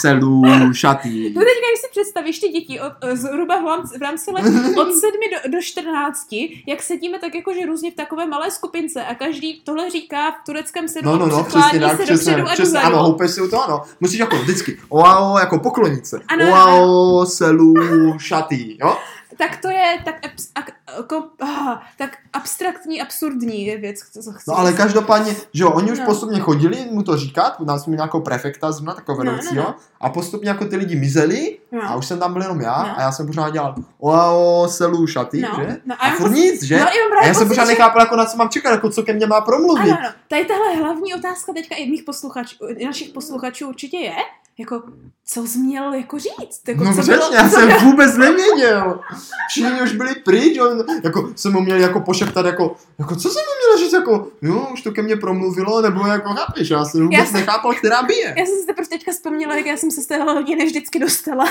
[0.00, 1.22] selu, šatý.
[1.34, 3.54] No teďka, když si představíš ty děti od, eh, zhruba
[3.98, 4.44] v rámci, let
[4.80, 5.12] od 7
[5.44, 6.26] do, do 14,
[6.66, 10.88] jak sedíme tak jakože různě v takové malé skupince a každý tohle říká v tureckém
[10.88, 13.82] sedu No, no, no, přesně tak, se přesně, přesně, ano, houpeš si u toho, ano.
[14.00, 16.20] Musíš jako vždycky, wow, jako poklonit se.
[16.28, 17.74] Ano, wow, selu,
[18.18, 18.96] šatý, jo?
[19.38, 24.44] Tak to je tak, abs, ak, jako, ah, tak abstraktní, absurdní je věc, co chci.
[24.50, 26.04] No ale každopádně, že jo, oni už No.
[26.06, 29.62] postupně chodili mu to říkat, nám jsme měli nějakou prefekta zrovna, takového No, no, vedoucího,
[29.64, 29.74] no.
[30.00, 31.82] a postupně jako ty lidi mizeli no.
[31.82, 32.98] a už jsem tam byl jenom já No.
[32.98, 35.76] a já jsem pořád dělal wow, selu, šaty, No, že?
[35.86, 36.74] no, a a furt nic, že?
[36.74, 39.02] no, já a já jsem pořád že- nechápal, jako na co mám čekat, jako co
[39.02, 39.82] ke mně má promluvit.
[39.90, 40.08] Ano, ano.
[40.28, 44.12] Tady tahle hlavní otázka teďka i mých posluchačů, našich posluchačů určitě je,
[44.58, 44.82] jako,
[45.26, 46.68] co jsi měl jako říct?
[46.68, 49.00] Jako, No co přesně, já jsem vůbec nevěděl.
[49.48, 53.42] Všichni už byli pryč, on, jako jsem mu měl jako pošeptat, jako, jako co jsem
[53.42, 57.02] mu měl říct, jako, jo, už to ke mně promluvilo, nebo jako chápeš, já jsem
[57.02, 58.34] vůbec Já jsem- nechápal, která bije.
[58.38, 61.44] Já jsem si teprve teďka vzpomněla, jak já jsem se z téhle hodiny vždycky dostala.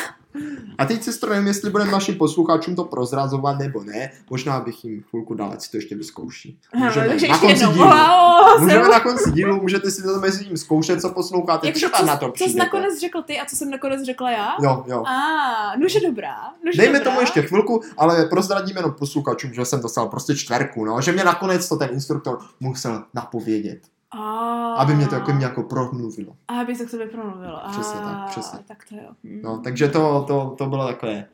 [0.78, 4.12] A teď se strojím, jestli budeme našim posluchačům to prozrazovat nebo ne.
[4.30, 6.60] Možná bych jim chvilku dal, ať si to ještě vyzkouší.
[6.76, 7.74] Můžeme takže na konci dílu.
[7.76, 11.86] Wow, Můžeme jsem- na konci dílu, můžete si to mezi tím zkoušet, co posloucháte, Jakože
[11.86, 12.60] třeba co, na to co jsi přijdete.
[12.66, 14.48] nakonec řekl ty a co jsem nakonec řekla já?
[14.64, 15.04] Jo, jo.
[15.06, 16.36] A, nože dobrá.
[16.66, 17.12] Nože Dejme dobrá.
[17.12, 21.24] tomu ještě chvilku, ale prozradíme jenom posluchačům, že jsem dostal prostě čtverku, no, že mě
[21.24, 23.80] nakonec to ten instruktor musel napovědět,
[24.12, 26.36] A, aby mě to jako mě jako promluvilo.
[26.48, 27.66] A aby to k tobě promluvilo.
[27.66, 28.60] A, Přesně tak, přesně.
[28.68, 29.10] Tak to jo.
[29.44, 31.26] No, takže to, to, to bylo takové,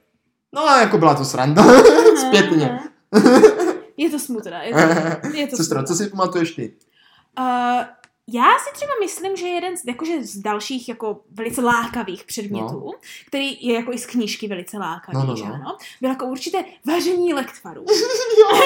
[0.55, 1.63] no jako byla to sranda,
[2.27, 2.79] zpětně.
[3.97, 4.67] Je to smutné.
[4.67, 6.73] Je to, je to Sestro, co si pamatuješ ty?
[7.39, 7.45] Uh,
[8.27, 12.91] já si třeba myslím, že jeden z, jakože z dalších jako velice lákavých předmětů, no.
[13.27, 15.53] který je jako i z knížky velice lákavý, No, no, že no.
[15.53, 17.85] ano, byl jako určité vaření lektvarů.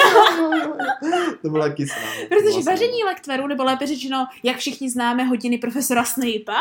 [1.42, 1.86] to bylo taky.
[2.28, 6.60] Protože vaření lektvarů, nebo lépe řečeno, jak všichni známe hodiny profesora Snape'a,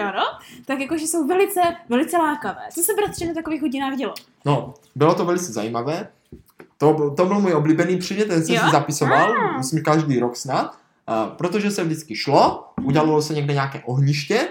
[0.08, 0.22] ano,
[0.66, 2.60] tak jakože jsou velice, velice lákavé.
[2.74, 4.14] Co se bratře na takových hodinách dělo?
[4.44, 6.08] No, bylo to velice zajímavé.
[6.78, 8.62] To, to byl můj oblíbený předmět, ten jsem Jo?
[8.64, 9.56] si zapisoval, Ah.
[9.58, 10.76] myslím každý rok snad,
[11.36, 14.48] protože se vždycky šlo, udělalo se někde nějaké ohniště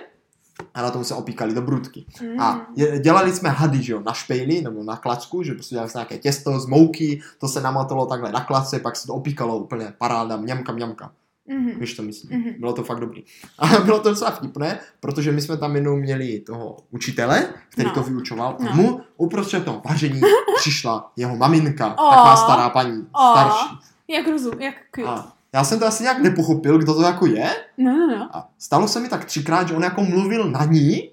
[0.73, 2.05] a na tom se opíkali do brudky.
[2.21, 2.39] Mm.
[2.41, 2.67] A
[3.03, 6.17] dělali jsme hady, že jo, na špejli nebo na klacku, že prostě dělali jsme nějaké
[6.17, 10.37] těsto z mouky, to se namatalo takhle na klacce, pak se to opíkalo úplně paráda,
[10.37, 11.11] mňamka, mňamka.
[11.47, 11.79] Mhm.
[11.79, 12.39] Víš, to myslím.
[12.39, 12.53] Mhm.
[12.59, 13.23] Bylo to fakt dobrý.
[13.59, 17.93] A bylo to docela vtipné, protože my jsme tam jednou měli toho učitele, který No.
[17.93, 18.57] to vyučoval.
[18.59, 18.69] No.
[18.71, 20.21] A mu uprostřed toho vaření
[20.59, 22.09] přišla jeho maminka, Aw.
[22.09, 23.31] taková stará paní, Aw.
[23.37, 23.75] starší.
[24.07, 25.07] Jak rozum, jak cute.
[25.09, 27.49] A já jsem to asi nějak nepochopil, kdo to jako je.
[27.77, 28.29] No, no, no.
[28.33, 31.11] A stalo se mi tak třikrát, že on jako mluvil na ní.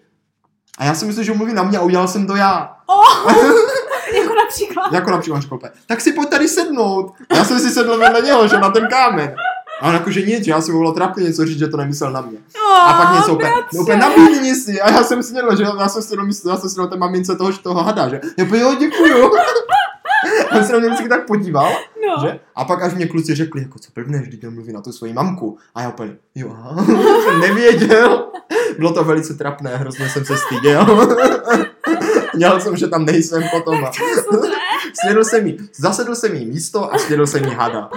[0.78, 2.76] A já si myslím, že mluví na mě a udělal jsem to já.
[2.86, 3.32] Oh,
[4.22, 4.92] jako například.
[4.92, 7.12] Jako například úplně, tak si pojď tady sednout.
[7.36, 9.34] Já jsem si sedl vedle něho, že na ten kámen.
[9.80, 12.20] A on jakože nic, že já si volal trapně něco říct, že to nemyslel na
[12.20, 12.38] mě.
[12.64, 14.80] Oh, A pak něco úplně, no úplně nabídni si.
[14.80, 16.96] A já jsem si dělal, že já jsem si domyslel, já jsem si na té
[16.96, 19.30] mamince toho, toho hada, že já jo, děkuju.
[20.50, 21.72] A on se na mě vždycky tak podíval,
[22.16, 22.28] No.
[22.28, 22.40] že?
[22.54, 25.58] A pak až mě kluci řekli, jako co blbneš, když mluví na tu svoji mamku.
[25.74, 26.84] A já úplně, jo, aha,
[27.24, 28.28] jsem nevěděl.
[28.78, 31.08] Bylo to velice trapné, hrozně jsem se styděl.
[32.34, 33.84] Měl jsem, že tam nejsem potom.
[33.84, 33.90] A
[35.02, 37.90] snědl jsem jí, zasedl jsem jí místo a snědl jsem jí hada.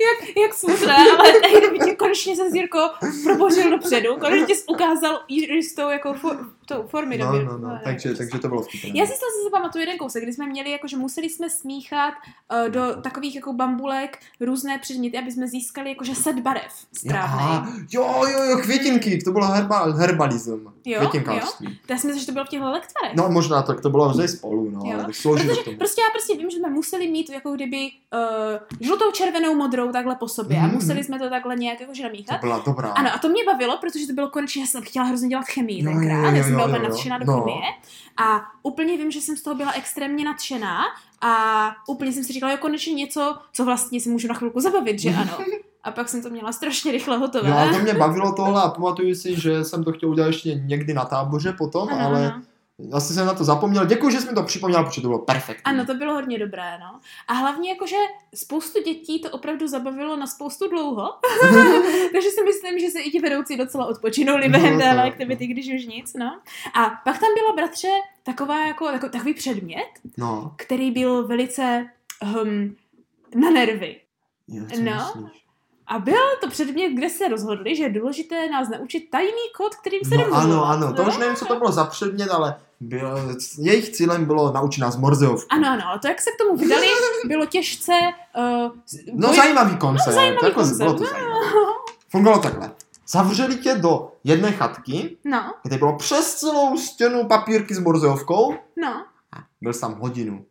[0.00, 2.78] Jak, jak smutné, ale tehdy by tě konečně se Zírko
[3.24, 6.14] probořil dopředu, konečně jsi ukázal jistou jako
[6.68, 8.90] tou formy No, no, no, takže, takže to bylo vtipné.
[8.94, 11.50] Já si z toho si pamatuju jeden kousek, kdy jsme měli, jako, že museli jsme
[11.50, 12.14] smíchat
[12.64, 17.44] uh, do takových jako bambulek různé předměty, aby jsme získali jakože set barev strávnej.
[17.46, 21.78] Aha, jo, jo, jo, květinky, to bylo herba, herbalism, Jo, květinkářství.
[21.86, 23.16] To já si myslím, že to bylo v těchto lektvarech.
[23.16, 24.94] No možná tak to bylo vždy spolu, no, Jo.
[24.94, 25.76] ale Protože tomu.
[25.78, 30.14] prostě já prostě vím, že jsme museli mít jako kdyby uh, žlutou, červenou, modrou takhle
[30.14, 30.74] po sobě a Mhm.
[30.74, 32.40] museli jsme to takhle nějak jakože To namíchat.
[32.40, 32.88] byla dobrá.
[32.88, 35.84] Ano, a to mě bavilo, protože to bylo konečně, já jsem chtěla hrozně dělat chemii
[35.84, 36.90] Jo, tenkrát, jo, jo, jo, byla jo, úplně jo.
[36.90, 37.38] nadšená do No.
[37.38, 37.62] chemie.
[38.16, 40.80] A úplně vím, že jsem z toho byla extrémně nadšená
[41.20, 44.98] a úplně jsem si říkala, jo, konečně něco, co vlastně si můžu na chvilku zabavit,
[44.98, 45.38] že ano.
[45.84, 47.52] A pak jsem to měla strašně rychle hotové.
[47.52, 50.94] A to mě bavilo tohle a pamatuju si, že jsem to chtěl udělat ještě někdy
[50.94, 52.42] na táboře potom, ano, ale.
[52.92, 53.86] Asi jsem na to zapomněl.
[53.86, 55.62] Děkuji, že jsi mi to připomněl, protože to bylo perfektní.
[55.64, 57.00] Ano, to bylo hodně dobré, no.
[57.28, 57.96] A hlavně jakože
[58.34, 61.02] spoustu dětí to opravdu zabavilo na spoustu dlouho.
[62.12, 65.66] Takže si myslím, že se i ti vedoucí docela odpočinuli během No, téhle aktivity, když
[65.74, 66.40] už nic, no.
[66.74, 67.88] A pak tam byla, bratře,
[68.22, 71.86] taková jako, tako, takový předmět, No, který byl velice
[72.42, 72.76] um,
[73.34, 74.00] na nervy.
[74.74, 74.92] co No.
[74.94, 75.44] myslíš?
[75.86, 80.00] A byl to předmět, kde se rozhodli, že je důležité nás naučit tajný kód, kterým
[80.04, 81.08] se No jdeme ano, ano, to No.
[81.08, 83.10] už nevím, co to bylo za předmět, ale bylo,
[83.58, 85.46] jejich cílem bylo naučit nás Morzeovku.
[85.50, 86.86] Ano, ano, ale to, jak se k tomu vydali,
[87.26, 87.92] bylo těžce...
[88.38, 88.72] Uh,
[89.14, 91.10] No zajímavý koncept, zajímavý jako koncept, bylo to no.
[91.10, 91.46] zajímavé.
[92.10, 92.70] Fungovalo takhle.
[93.08, 98.88] Zavřeli tě do jedné chatky, No, kde bylo přes celou stěnu papírky s Morzeovkou no,
[99.32, 100.44] a byl jsi tam hodinu.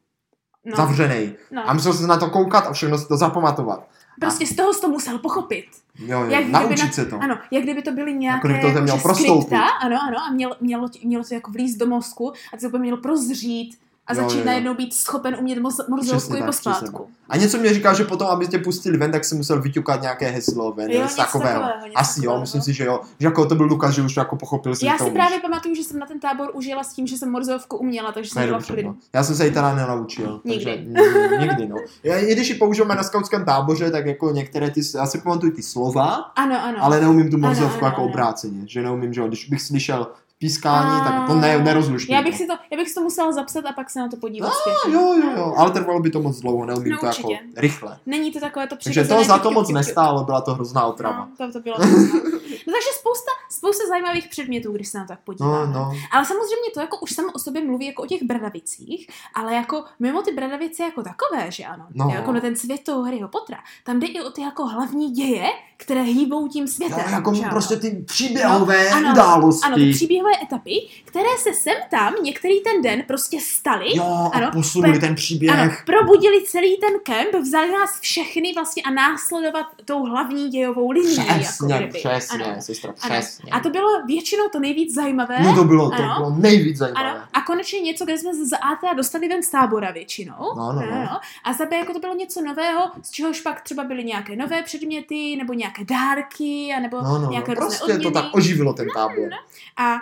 [0.66, 0.78] no.
[0.78, 1.36] Zavřenej.
[1.52, 1.70] no.
[1.70, 3.88] A musel se na to koukat a všechno si to zapamatovat.
[4.20, 5.66] Prostě z toho to musel pochopit.
[6.00, 7.20] Jo, jo, Jak kdyby naučit na- se to.
[7.20, 9.42] Ano, jak kdyby to byly Jako nějaké kdyby to jako, měl prostoupit.
[9.48, 12.80] skripta, ano, ano, a mělo, mělo, mělo to jako vlízt do mozku a ty to
[12.80, 14.46] mělo prozřít a Jo, začít jo, jo.
[14.46, 17.08] najednou být schopen umět morzovku i pospátku.
[17.30, 20.30] A něco mě říká, že potom, aby tě pustili ven, tak si musel vyťukat nějaké
[20.30, 21.54] heslo ven, Jo, něco takového.
[21.62, 22.42] takového, něco Asi jo, takového.
[22.42, 23.00] myslím si, že jo.
[23.20, 25.76] Že jako to byl Lukas, že už to jako pochopil si, Já si právě pamatuju,
[25.76, 28.60] že jsem na ten tábor užila s tím, že jsem morzovku uměla, takže jsem byla
[28.60, 28.88] v klidu.
[28.90, 28.96] no.
[29.14, 30.42] Já jsem se ji teda nenaučil.
[30.44, 30.88] Nikdy.
[30.96, 31.76] Takže, nikdy, no.
[32.04, 35.52] Já, I když ji používáme na skautském táboře, tak jako některé ty, já si pamatuju
[35.52, 36.78] ty slova, Ano, ano.
[36.82, 38.10] ale neumím tu Ano, morzovku ano, jako ano.
[38.10, 38.62] obráceně.
[38.66, 40.08] Že neumím, že jo, když bych slyšel
[40.40, 42.16] pískání, A- tak to ne, nerozluštím.
[42.16, 44.18] já bych, si to, já bych si to musela zapsat a pak se na to
[44.18, 45.00] podívat No, zpětně.
[45.00, 47.40] Jo, jo, jo, ale trvalo by to moc dlouho, neumím No, to jako určitě.
[47.58, 47.98] rychle.
[48.06, 49.20] Není to takové to Takže přirozené.
[49.20, 51.28] to za to moc nestálo, byla to hrozná otrava.
[51.40, 51.76] No, to, to bylo.
[52.68, 55.74] No takže spousta, spousta zajímavých předmětů, když se na to tak No, podíváme.
[55.74, 55.92] no.
[56.12, 59.84] Ale samozřejmě to jako už samo o sobě mluví jako o těch bradavicích, ale jako
[60.00, 62.10] mimo ty bradavice jako takové, že ano, No.
[62.14, 65.46] jako na ten svět toho Harryho Pottera, tam jde i o ty jako hlavní děje,
[65.78, 67.00] které hýbou tím světem.
[67.08, 67.50] No, jako že ano?
[67.52, 69.66] prostě ty příběhové No, ano, události.
[69.68, 70.72] Ano, ty příběhové etapy,
[71.06, 73.98] které se sem tam některý ten den prostě staly.
[73.98, 74.04] Jo,
[74.34, 75.52] a Ano, posunuli pe- ten příběh.
[75.60, 81.16] Ano, probudili celý ten kemp, vzali nás všechny vlastně a následovat tou hlavní dějovou linií.
[81.16, 82.00] Přesně, jako kdyby.
[82.00, 82.56] přesně, Ano.
[82.62, 83.16] Sestra, Ano.
[83.16, 83.52] přesně.
[83.52, 85.38] A to bylo většinou to nejvíc zajímavé.
[85.44, 86.16] No to bylo, to Ano.
[86.18, 87.10] bylo nejvíc zajímavé.
[87.12, 90.36] Ano, a konečně něco, kde jsme se za A teda dostali ven z tábora většinou.
[90.58, 91.20] No, no, no.
[91.44, 94.64] A za B jako to bylo něco nového, z čehož pak třeba byly nějaké nové
[94.64, 97.32] předměty, nebo nějaké dárky, a nebo No, no, no.
[97.32, 98.14] nějaké různé Prostě to odměny.
[98.14, 99.30] tak oživilo ten tábor.
[99.78, 99.96] A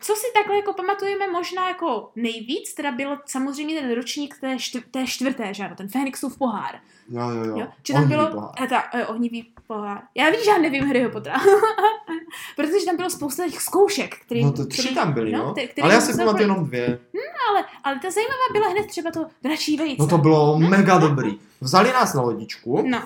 [0.00, 4.78] co si takhle jako pamatujeme možná jako nejvíc, teda byl samozřejmě ten ročník té, štv,
[4.90, 6.74] té čtvrté, že ano, ten Fénixův pohár.
[7.08, 7.56] Jo, jo, jo.
[7.58, 7.66] Jo?
[7.86, 8.50] Že tam Ohnivý bylo pohár.
[8.62, 10.02] eh, ta, eh, ohnivý pohár.
[10.14, 11.36] Já že já nevím Harryho Pottera.
[12.56, 15.52] Protože tam bylo spousta těch zkoušek, který, No to tři tam byly, no.
[15.52, 16.98] který- který Ale já si pamatuju jenom dvě.
[17.50, 19.96] ale, ale ta zajímavá byla hned třeba to dračí vejce.
[19.98, 21.38] No to bylo mega dobrý.
[21.60, 23.02] Vzali nás na lodičku No,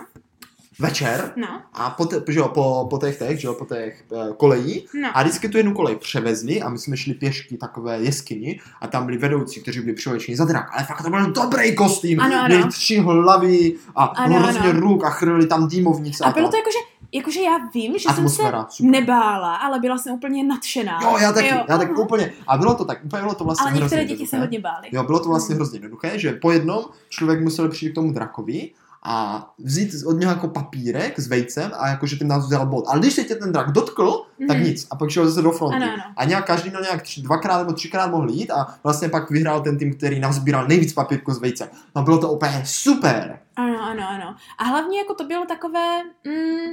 [0.81, 4.05] večer no, a po, te, že jo, po, po těch těch, že jo, po těch
[4.11, 5.09] uh, kolejí no.
[5.15, 9.07] a vždycky tu jednu kolej převezli a my jsme šli pěšky takové jeskyni a tam
[9.07, 10.67] byli vedoucí, kteří byli přivlečeni za drak.
[10.75, 12.21] Ale fakt to byl dobrý kostým.
[12.21, 12.47] Ano, ano.
[12.55, 14.81] Měli tři hlavy a Ano, hrozně ano.
[14.81, 16.25] ruk a chrlili tam dýmovnice.
[16.25, 16.51] A bylo tak.
[16.51, 16.79] to jakože,
[17.13, 18.91] jakože já vím, že Atmosféra, jsem se super.
[18.91, 20.99] nebála, ale byla jsem úplně nadšená.
[21.03, 22.03] Jo, já taky, Jo, já taky aha.
[22.03, 22.33] úplně.
[22.47, 24.47] A bylo to tak, úplně bylo to vlastně Ale některé hrozně děti se jednoduché.
[24.47, 24.89] hodně bály.
[24.93, 25.57] Jo, bylo to vlastně Mm.
[25.59, 28.71] hrozně jednoduché, že po jednom člověk musel přijít k tomu drakovi
[29.03, 32.85] a vzít od něho jako papírek s vejcem a jakože tím nás vzal bod.
[32.89, 34.67] Ale když se tě ten drak dotkl, tak Mhm.
[34.67, 34.87] nic.
[34.91, 35.77] A pak šel zase do fronty.
[35.77, 36.03] Ano, ano.
[36.17, 39.61] A nějak každý na nějak tři, dvakrát nebo třikrát mohl jít a vlastně pak vyhrál
[39.61, 41.69] ten tým, který nazbíral nejvíc papírku s vejcem.
[41.97, 43.39] No bylo to úplně super.
[43.57, 44.35] Ano, ano, ano.
[44.59, 45.99] A hlavně jako to bylo takové...
[46.27, 46.73] Mm,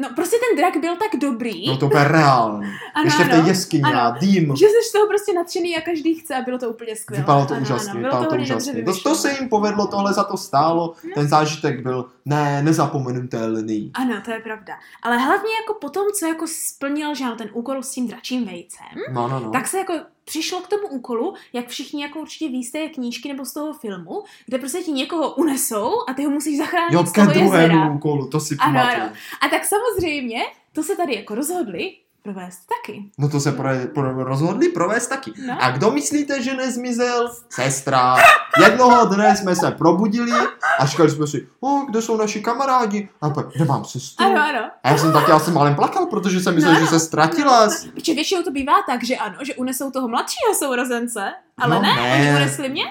[0.00, 2.66] no prostě ten drak byl tak dobrý, Bylo to úplně reálný.
[2.94, 4.56] ano, Ještě v té jeskyni a dým.
[4.56, 7.22] že jsi z toho prostě nadšený a každý chce a bylo to úplně skvělé.
[7.22, 8.82] Vypadalo to ano, úžasně, ano, vypadalo to úžasně.
[8.82, 10.94] To, to se jim povedlo, tohle za to stálo.
[11.04, 11.10] No.
[11.14, 13.90] Ten zážitek byl ne, nezapomenutelný.
[13.94, 14.74] Ano, to je pravda.
[15.02, 19.28] Ale hlavně jako potom, co jako splnil, že ten úkol s tím dračím vejcem, No,
[19.28, 19.50] no, no.
[19.50, 19.92] tak se jako
[20.24, 23.72] přišlo k tomu úkolu, jak všichni jako určitě víte z té knížky nebo z toho
[23.72, 27.90] filmu, kde prostě ti někoho unesou a ty ho musíš zachránit Jo, z toho jezera.
[27.92, 29.02] úkolu, to si Ano, pamatuju.
[29.02, 29.12] ano.
[29.40, 30.38] A tak samozřejmě,
[30.72, 33.10] to se tady jako rozhodli provést taky.
[33.18, 35.32] No to se pro, pro, rozhodli provést taky.
[35.46, 35.56] No.
[35.60, 37.30] A kdo myslíte, že nezmizel?
[37.50, 38.16] Sestra.
[38.62, 40.32] Jednoho dne jsme se probudili
[40.78, 43.08] a říkali jsme si, o, kde jsou naši kamarádi?
[43.20, 44.26] A pak, nemám sestru.
[44.26, 44.70] Ano, ano.
[44.84, 47.68] A já jsem taky asi málem plakal, protože jsem myslel, No, že se ztratila.
[47.94, 51.94] Protože většinou to bývá tak, že ano, že unesou toho mladšího sourozence, ale No, ne,
[51.96, 52.12] ne.
[52.14, 52.84] oni unesli mě.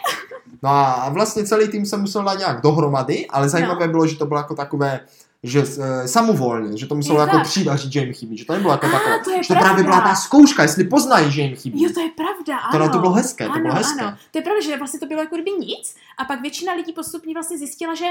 [0.63, 4.25] No a vlastně celý tým jsem musel dát nějak dohromady, ale zajímavé bylo, že to
[4.25, 4.99] bylo jako takové,
[5.43, 7.47] že e, samovolně, že to muselo Je jako tak.
[7.47, 9.59] přijít a říct, že jim chybí, že to nebylo jako takové, to je že to
[9.59, 11.83] právě byla ta zkouška, jestli poznají, že jim chybí.
[11.83, 12.85] Jo, to je pravda, To, ano.
[12.85, 14.01] no, to bylo hezké, to ano, bylo hezké.
[14.01, 16.93] Ano, to je pravda, že vlastně to bylo jako kdyby nic a pak většina lidí
[16.93, 18.05] postupně vlastně zjistila, že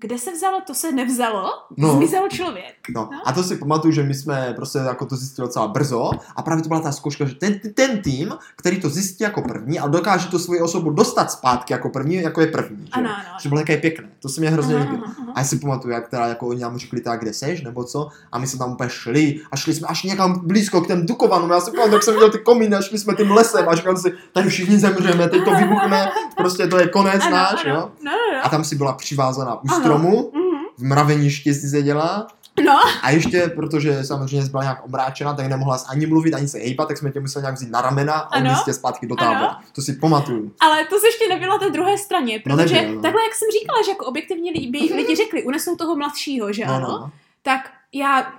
[0.00, 1.96] kde se vzalo, to se nevzalo, No.
[1.96, 2.74] zmizel člověk.
[2.94, 3.20] No, No.
[3.24, 6.62] a to si pamatuju, že my jsme prostě jako to zjistili docela brzo a právě
[6.62, 10.28] to byla ta zkouška, že ten, ten tým, který to zjistí jako první a dokáže
[10.28, 12.84] tu svoji osobu dostat zpátky jako první, jako je první.
[12.86, 13.38] Že, Ano, ano, ano.
[13.42, 15.02] že bylo také pěkné, to se mi hrozně líbilo.
[15.34, 18.08] A já si pamatuju, jak teda jako oni nám řekli, tak kde seš, nebo co,
[18.32, 21.50] a my jsme tam úplně šli a šli jsme až někam blízko k těm Dukovanům.
[21.50, 23.96] Já si pamatuju, jak jsem viděl ty komíny a šli jsme tím lesem a říkal
[23.96, 27.74] si, tady všichni zemřeme, teď to vybuchne, prostě to je konec náš, ano.
[27.74, 27.80] jo.
[28.04, 28.44] No, no, no.
[28.44, 29.83] A tam si byla přivázaná u Ano.
[29.84, 30.64] Stromu, Mhm.
[30.78, 32.26] v mraveništi si seděla
[32.64, 36.88] No, A ještě, protože samozřejmě byla nějak omráčena, tak nemohla ani mluvit, ani se hejpat,
[36.88, 38.54] tak jsme tě museli nějak vzít na ramena a Ano.
[38.64, 39.32] tě zpátky do Ano.
[39.32, 39.58] tábora.
[39.74, 40.52] To si pamatuju.
[40.60, 43.02] ale to se ještě nebyla té druhé straně, No protože nebyl, no.
[43.02, 46.74] takhle, jak jsem říkala, že jako objektivně li- lidi řekli, unesou toho mladšího, že No,
[46.74, 47.10] ano, no.
[47.42, 47.60] tak
[47.92, 48.32] já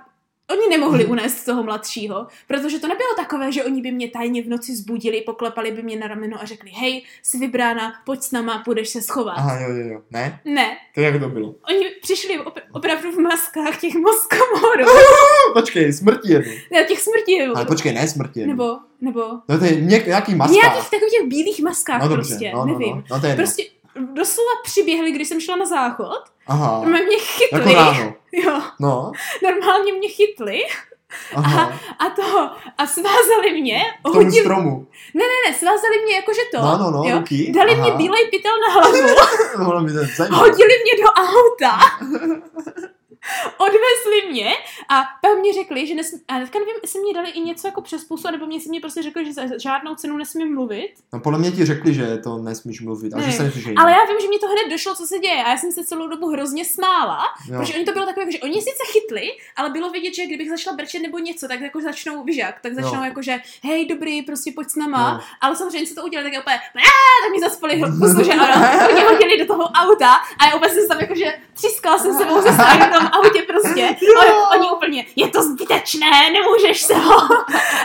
[0.50, 4.48] Oni nemohli unést toho mladšího, protože to nebylo takové, že oni by mě tajně v
[4.48, 8.62] noci zbudili, poklepali by mě na rameno a řekli, hej, jsi vybrána, pojď s náma,
[8.64, 9.34] půjdeš se schovat.
[9.36, 10.00] Aha, jo, jo, jo.
[10.10, 10.40] Ne?
[10.44, 11.54] Ne, To jak to bylo?
[11.70, 16.52] oni přišli op- opravdu v maskách těch moskomorů, No, počkej, smrti jednu.
[16.72, 17.52] ne, těch smrtiů.
[17.56, 18.52] Ale počkej, ne smrti jednu.
[18.54, 20.54] Nebo, nebo No to je něk, nějaký maska.
[20.54, 22.96] nějakých takových těch bílých maskách no dobře, prostě, no, no, nevím.
[22.96, 23.34] no, no, to je.
[23.36, 23.62] Prostě
[24.14, 28.14] doslova přiběhli, když jsem šla na záchod, Aha, mě chytli, jako ráno.
[28.36, 30.62] Jo, No, normálně mě chytli
[31.34, 34.86] aha, a to, a svázali mě, k tomu hodili, stromu.
[35.14, 37.52] ne, ne, ne, svázali mě jakože to, No, no, no, jo, ruky.
[37.56, 37.82] dali aha.
[37.82, 38.96] mě bílej pytel na hlavu,
[39.92, 40.38] to zajímat.
[40.38, 41.78] hodili mě do auta,
[43.58, 44.50] odvezli mě
[44.88, 47.82] a pak mě řekli, že nesmí, a teďka nevím, jestli mě dali i něco jako
[47.82, 51.20] přes pusu, nebo mě si mě prostě řekli, že za žádnou cenu nesmím mluvit, No
[51.20, 54.04] podle mě ti řekli, že to nesmíš mluvit a že Ne, se nesmíš ale já
[54.04, 56.28] vím, že mi to hned došlo, co se děje a já jsem se celou dobu
[56.28, 57.18] hrozně smála,
[57.50, 57.58] jo.
[57.58, 60.76] Protože oni to bylo takové, že oni sice chytli, ale bylo vidět, že kdybych začala
[60.76, 63.04] brčet nebo něco, tak jako začnou vyžak, tak začnou Jo.
[63.04, 65.12] jako, že hej, dobrý, prostě pojď s náma.
[65.12, 65.28] Jo.
[65.40, 66.56] Ale samozřejmě, co to udělali, tak úplně,
[67.22, 70.82] tak mi zaspali pusu, že ano, oni hodili do toho auta a já úplně jsem
[70.82, 71.32] se tam jako, že
[71.66, 73.96] třískala jsem sebou ze strany v tom autě prostě.
[74.20, 77.16] Ale oni úplně, je to zbytečné, nemůžeš se ho.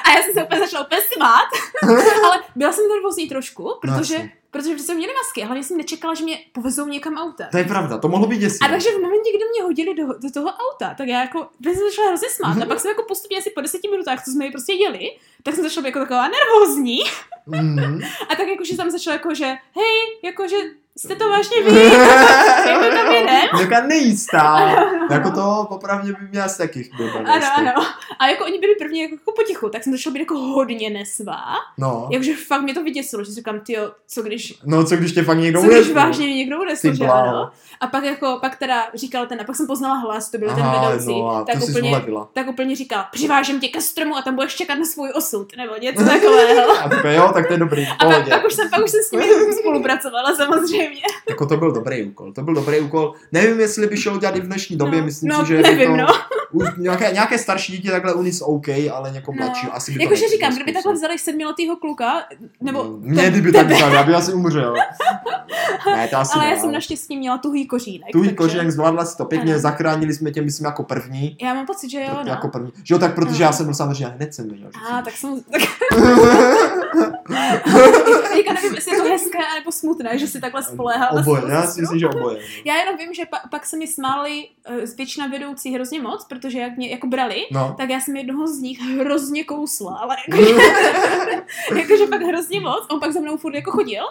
[0.05, 1.47] A já jsem se úplně začala úplně smát.
[2.25, 4.31] Ale byla jsem nervózní trošku, protože, jasně.
[4.51, 7.47] protože jsem měli masky, hlavně jsem nečekala, že mě povezou někam autem.
[7.51, 8.69] To je pravda, to mohlo být A děsivé.
[8.69, 11.89] takže v momentě, kdy mě hodili do, do toho auta, tak já jako, když jsem
[11.89, 14.51] začala hrozně smát a pak jsem jako postupně asi po deseti minutách, co jsme ji
[14.51, 15.11] prostě jeli,
[15.43, 16.99] tak jsem začala být jako taková nervózní
[17.47, 18.01] Mhm.
[18.29, 20.55] a tak jakože tam začala jako, že hej, jakože
[20.97, 21.83] jste to vážně vy,
[22.67, 23.41] jak to tam jedem?
[23.55, 24.75] Nějaká nejistá.
[25.11, 27.71] jako to popravdě by mě asi taky byl Ano, ano.
[28.19, 31.43] A jako oni byli první jako, jako potichu, tak jsem začala být jako hodně nesvá.
[31.77, 32.07] No.
[32.11, 35.23] Jakože fakt mě to vyděsilo, že si říkám, tyjo, co když, no, co když tě
[35.23, 37.51] fakt někdo co když vážně mě někdo unesl, Ty že ano.
[37.81, 40.63] A pak jako, pak teda říkal ten, a pak jsem poznala hlas, to byl ten
[40.63, 42.01] Aha, vedoucí, no tak úplně,
[42.33, 45.73] tak úplně říkal, přivážem tě ke stromu a tam budeš čekat na svůj osud, nebo
[45.81, 46.71] něco takového.
[46.85, 49.01] A tak jo, tak to je dobrý, A pak, pak, už jsem, pak už jsem
[49.03, 49.25] s nimi
[49.59, 50.80] spolupracovala samozřejmě.
[51.29, 53.13] Jako to byl dobrý úkol, to byl dobrý úkol.
[53.31, 55.89] Nevím, jestli by šel dělat i v dnešní době, No, myslím no, si, že nevím,
[55.89, 55.97] to...
[55.97, 56.07] no.
[56.51, 59.45] Už nějaké, nějaké starší dítě takhle unis OK, ale někoho No.
[59.45, 62.23] mladší asi by Jakože říkám, kdyby takhle vzali sedmiletýho kluka,
[62.61, 62.83] nebo...
[62.83, 64.75] No, Mě kdyby tak vzali, já bych asi umřel.
[65.85, 68.11] Ne, to asi ale ne, já jsem naštěstí měla tuhý kořínek.
[68.11, 69.61] Tuhý takže- koženek, zvládla si to pěkně, Ano.
[69.61, 71.37] zachránili jsme tě, myslím, jako první.
[71.41, 72.29] Já mám pocit, že jo, no.
[72.31, 72.71] Jako první.
[72.83, 73.45] Že jo, tak protože No.
[73.45, 74.69] já jsem byl samozřejmě hned jsem věděl.
[74.73, 75.41] že A tak jsem...
[78.33, 81.67] Teďka nevím, jestli je to hezké nebo smutné, že si takhle spoléhal na Oboje, já
[81.67, 82.39] si myslím, že oboje.
[82.65, 86.25] Já jenom vím, že pa, pak se mi smáli uh, z většina vedoucí hrozně moc,
[86.25, 87.75] protože jak mě jako brali, No.
[87.77, 90.53] tak já jsem jednoho z nich hrozně kousla, ale jakože,
[91.75, 92.85] jakože pak hrozně moc.
[92.91, 94.03] On pak za mnou furt jako chodil,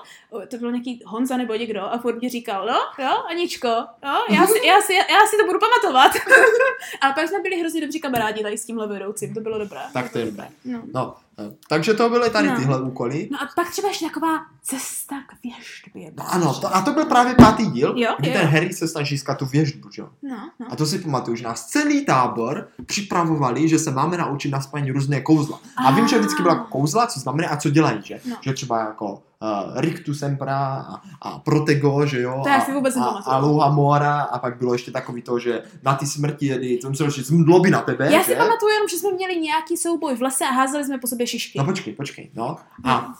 [0.48, 3.68] to byl nějaký Honza nebo někdo a furt mě říkal, no, jo, Aničko,
[4.04, 6.12] no, já si, já si, já si to budu pamatovat.
[7.00, 9.80] a pak jsme byli hrozně dobří kamarádi tady s tímhle vedoucím, to bylo dobré.
[9.92, 10.48] Tak to je dobré.
[10.64, 10.82] No.
[10.94, 11.29] No, eh,
[11.68, 12.56] takže to byly tady No.
[12.56, 13.28] tyhle úkoly.
[13.32, 16.12] No a pak třeba ještě taková cesta k věštbě.
[16.16, 18.34] No ano, to, a to byl právě pátý díl, Jo, kdy jo.
[18.34, 20.08] ten Harry se snaží získat tu věžbu, že jo.
[20.22, 20.66] No, no.
[20.70, 24.90] A to si pamatuju, že nás celý tábor připravovali, že se máme naučit na spání
[24.90, 25.60] různé kouzla.
[25.76, 28.20] A vím, že vždycky byla kouzla, co znamená a co dělají, že?
[28.28, 28.36] No.
[28.40, 32.40] Že třeba jako uh, Rictus Sempra a, a Protego, že jo?
[32.42, 35.38] To já a, si vůbec a, a Aloha Mora a pak bylo ještě takový to,
[35.38, 38.24] že na ty smrti jedy, to muselo říct, zmdloby na tebe, Já že?
[38.24, 41.26] si pamatuju jenom, že jsme měli nějaký souboj v lese a házeli jsme po sobě
[41.26, 41.58] šišky.
[41.58, 42.56] No počkej, počkej, no.
[42.84, 43.14] A,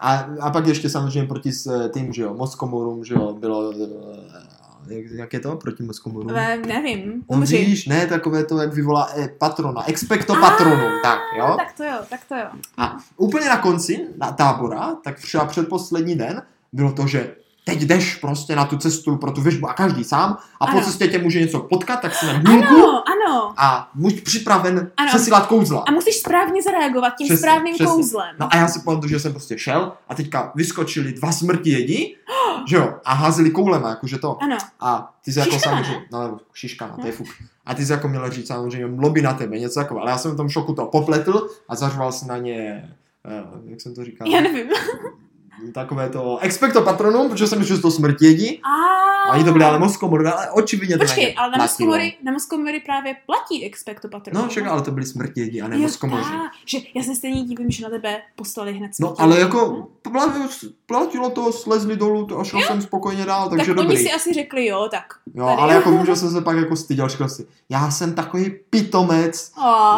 [0.00, 4.55] a, a pak ještě samozřejmě proti s tím, že jo, Moskomorům, že jo, bylo, eh,
[4.88, 6.32] jak, jak je to, proti Moskomorům?
[6.32, 7.56] Ve, nevím, umři.
[7.56, 11.54] víš, ne, takové to, jak vyvolá e, patrona, expecto patronum, tak, jo.
[11.58, 12.46] Tak to jo, tak to jo.
[12.76, 17.34] A úplně na konci na tábora, tak třeba předposlední den, bylo to, že
[17.68, 20.80] teď jdeš prostě na tu cestu pro tu věžbu a každý sám a po Ano.
[20.86, 23.52] cestě tě může něco potkat, tak si na hůlku Ano, ano.
[23.56, 25.08] a buď připraven Ano.
[25.08, 25.84] přesílat kouzla.
[25.88, 27.92] A musíš správně zareagovat tím Přesně, správným přesně.
[27.94, 28.36] kouzlem.
[28.40, 32.16] No a já si pamatuju, že jsem prostě šel a teďka vyskočili dva smrti jedí,
[32.68, 34.42] že jo, a házeli koulema, jakože to.
[34.42, 34.56] Ano.
[34.80, 37.26] A ty jsi jako samozřejmě, no šiškama, to je fuk.
[37.66, 40.02] A ty jsi jako měl říct samozřejmě lobby na tebe, něco takového.
[40.02, 42.88] Ale já jsem v tom šoku to popletl a zařval si na ně,
[43.64, 44.28] uh, jak jsem to říkal?
[44.28, 44.66] Já nevím.
[45.74, 48.60] takové to expecto patronum, protože jsem myslel, že to smrtědi.
[48.62, 48.96] A
[49.30, 51.64] A oni to byli ale moskomory, ale očividně to Počkej, ale na.
[51.64, 54.42] Moskomory, na Moskomory právě platí expecto patronum.
[54.42, 56.22] No, však, ale to byli smrtědi a ne moskomoři.
[56.22, 59.22] tak, že já se stejně divím, že na tebe poslali hned No, smrti.
[59.22, 59.88] ale jako
[60.86, 63.96] platilo to, slezli dolů to a šel jsem spokojně dál, takže tak dobrý.
[63.96, 65.04] oni si asi řekli, jo, tak.
[65.34, 65.58] Jo, tady.
[65.58, 69.52] ale jako že jsem se pak jako styděl, říkal si, já jsem takový pitomec,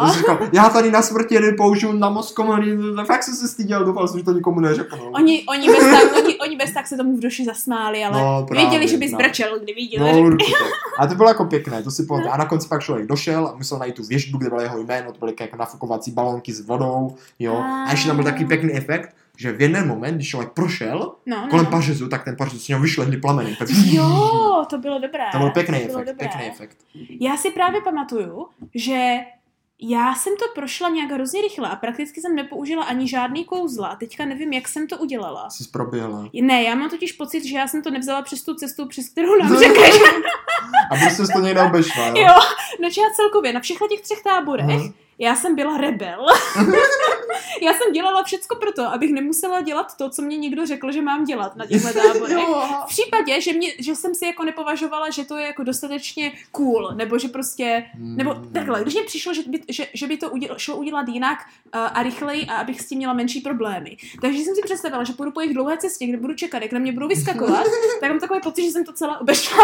[0.05, 4.19] jsem říkal, já tady na smrti nepoužiju na moskomory, fakt jsem se styděl, doufal jsem,
[4.19, 4.97] že to nikomu neřeknu.
[4.97, 5.11] No.
[5.11, 8.45] oni, oni, bez tak, oni, oni bez tak se tomu v duši zasmáli, ale No,
[8.47, 9.17] právě, věděli, že bys no.
[9.17, 10.13] brečel, kdy viděli.
[10.13, 10.53] No určitě.
[10.99, 12.33] A to bylo jako pěkné, to si pamatuju.
[12.33, 15.11] A na konci pak člověk došel a musel najít tu věžbu, kde bylo jeho jméno,
[15.11, 17.63] to byly jako nafukovací balónky s vodou, jo.
[17.87, 21.41] A ještě tam byl takový pěkný efekt, že v jeden moment, když člověk prošel No,
[21.41, 21.71] no, kolem no.
[21.71, 23.55] pařezu, tak ten pařez z něho vyšlehli plameny.
[23.59, 23.67] Tak...
[23.85, 25.23] Jo, to bylo dobré.
[25.31, 26.27] To byl pěkný to bylo efekt, dobré.
[26.29, 26.77] pěkný efekt.
[27.21, 29.17] Já si právě pamatuju, že
[29.81, 33.87] já jsem to prošla nějak hrozně rychle a prakticky jsem nepoužila ani žádný kouzla.
[33.87, 35.49] A teďka nevím, jak jsem to udělala.
[35.49, 36.29] Jsi proběhla.
[36.41, 39.35] Ne, já mám totiž pocit, že já jsem to nevzala přes tu cestu, přes kterou
[39.43, 39.85] nám řekli.
[39.91, 39.99] že-
[40.91, 42.13] A prostě jsi to někde obešla, jo?
[42.17, 42.33] jo,
[42.81, 44.93] no já celkově na všech těch třech táborech, Mhm.
[45.19, 46.25] Já jsem byla rebel.
[47.61, 51.23] já jsem dělala všecko proto, abych nemusela dělat to, co mě někdo řekl, že mám
[51.23, 52.37] dělat na těchto táborech.
[52.83, 56.91] V případě, že, mě, že jsem si jako nepovažovala, že to je jako dostatečně cool,
[56.95, 58.53] nebo že prostě, nebo Mm.
[58.53, 61.37] takhle, když mě přišlo, že by, že, že by to uděl, šlo udělat jinak
[61.75, 63.97] uh, a rychleji a abych s tím měla menší problémy.
[64.21, 66.79] Takže jsem si představila, že půjdu po jejich dlouhé cestě, kde budu čekat, jak na
[66.79, 67.65] mě budou vyskakovat,
[68.01, 69.63] tak mám takový pocit, že jsem to celé obešla.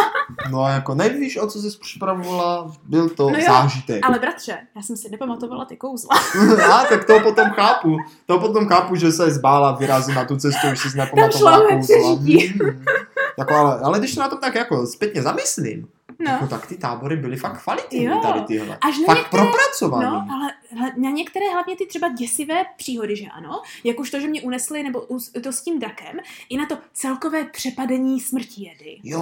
[0.52, 4.06] No jako nevíš, o co jsi připravovala, byl to No jo, zážitek.
[4.06, 6.16] Ale bratře, já jsem si nepamatovala ty kouzla.
[6.74, 7.98] A tak to potom chápu.
[8.26, 11.80] To potom chápu, že se zbála vyrazit na tu cestu, už si nepamatovala kouzla.
[11.82, 12.54] přežití.
[12.64, 12.86] Mm.
[13.38, 15.88] Jako, ale, ale když se na tom tak jako zpětně zamyslím,
[16.20, 16.32] No.
[16.32, 18.20] jako tak ty tábory byly fakt kvalitní Jo.
[18.24, 18.78] tady tyhle.
[18.82, 20.06] Až na Fakt některé, propracovaný.
[20.06, 20.52] no, ale
[20.98, 24.84] na některé hlavně ty třeba děsivé příhody, že ano, jak už to, že mě unesli,
[24.84, 25.08] nebo
[25.44, 28.98] to s tím drakem, i na to celkové přepadení smrti jedy.
[29.04, 29.20] Jo,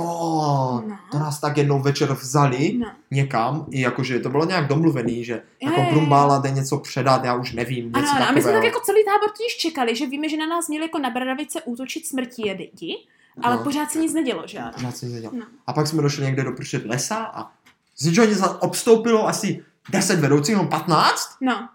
[0.88, 0.98] No.
[1.12, 2.88] to nás tak jednou večer vzali No.
[3.12, 5.92] někam, i jakože to bylo nějak domluvený, že jako jo, jo.
[5.92, 8.80] Brumbála jde něco předat, já už nevím, něco Ano, ano, a my jsme tak jako
[8.80, 12.48] celý tábor totiž čekali, že víme, že na nás měli jako na Bradavice útočit smrti
[12.48, 12.70] jedy,
[13.42, 13.64] ale No.
[13.64, 14.72] pořád se nic nedělo, že ano.
[14.74, 15.36] Pořád jsem nedělal.
[15.40, 15.46] No.
[15.68, 17.52] A pak jsme došli někde do pršet lesa a
[17.98, 21.70] z ničeho nic obstoupilo asi 10 vedoucích, no 15, No,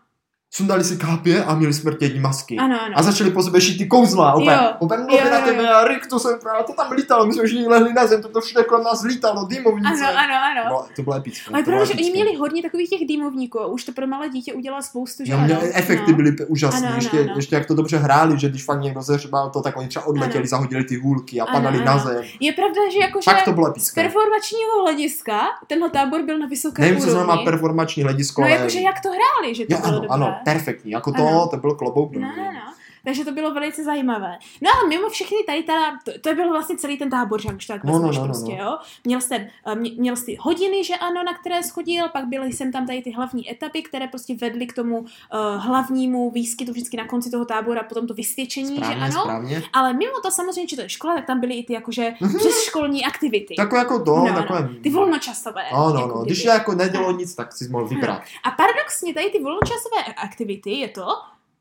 [0.50, 2.56] sundali si kápě a měli smrtění masky.
[2.56, 2.94] ano, ano.
[2.98, 4.56] A začali po sebe šít ty kouzla, úplně
[5.02, 7.68] mluvit Jo, na tebe a Rick, to jsem právě, to tam lítalo, my jsme všichni
[7.68, 9.88] lehli na zem, to, to všude kolem nás lítalo, dýmovnice.
[10.06, 10.70] Ano, ano, ano.
[10.70, 11.50] No, to bylo epické.
[11.54, 15.24] Ale protože oni měli hodně takových těch dýmovníků už to pro malé dítě udělalo spoustu,
[15.24, 15.44] že ano.
[15.44, 16.16] mě, efekty no.
[16.16, 17.32] byly úžasné, Ano, ano, ještě, ano.
[17.36, 20.38] ještě jak to dobře hráli, že když fakt někdo zeřbal to, tak oni třeba odletěli,
[20.38, 20.48] Ano.
[20.48, 21.86] zahodili ty hůlky a Ano, padali ano.
[21.86, 22.22] na zem.
[22.40, 24.02] Je pravda, že jakože Fakt to bylo z epické.
[24.02, 27.24] performačního hlediska tenhle tábor byl na vysoké Nevím, co úrovni.
[27.24, 28.56] znamená performační hledisko, No ale...
[28.56, 31.48] jakože jak to hráli, že to bylo ano, perfektní, jako to, Ano.
[31.48, 32.60] to byl klobouk No, no, no.
[33.04, 34.38] Takže to bylo velice zajímavé.
[34.62, 35.72] No ale mimo všechny tady ta,
[36.04, 38.52] to, to byl vlastně celý ten tábor, že už tak No, no, no, no, prostě,
[38.52, 38.64] no.
[38.64, 38.78] jo.
[39.04, 42.72] Měl jste, eh, mě- měl jsi hodiny, že ano, na které schodil, pak byly jsem
[42.72, 45.06] tam tady ty hlavní etapy, které prostě vedly k tomu uh,
[45.56, 49.20] hlavnímu výskytu vždycky na konci toho tábora, potom to vysvědčení, Správně, že ano.
[49.22, 49.62] správně.
[49.72, 52.62] Ale mimo to samozřejmě, že to je škola, tak tam byly i ty jakože přes
[52.64, 53.54] školní aktivity.
[53.56, 54.34] Takové jako to, No, no.
[54.34, 54.68] takové...
[54.82, 55.62] Ty volnočasové.
[55.72, 56.24] No, no, jako no.
[56.24, 58.22] Když jako nedělo nic, tak si mohl vybrat.
[58.44, 61.06] A paradoxně tady ty volnočasové aktivity je to,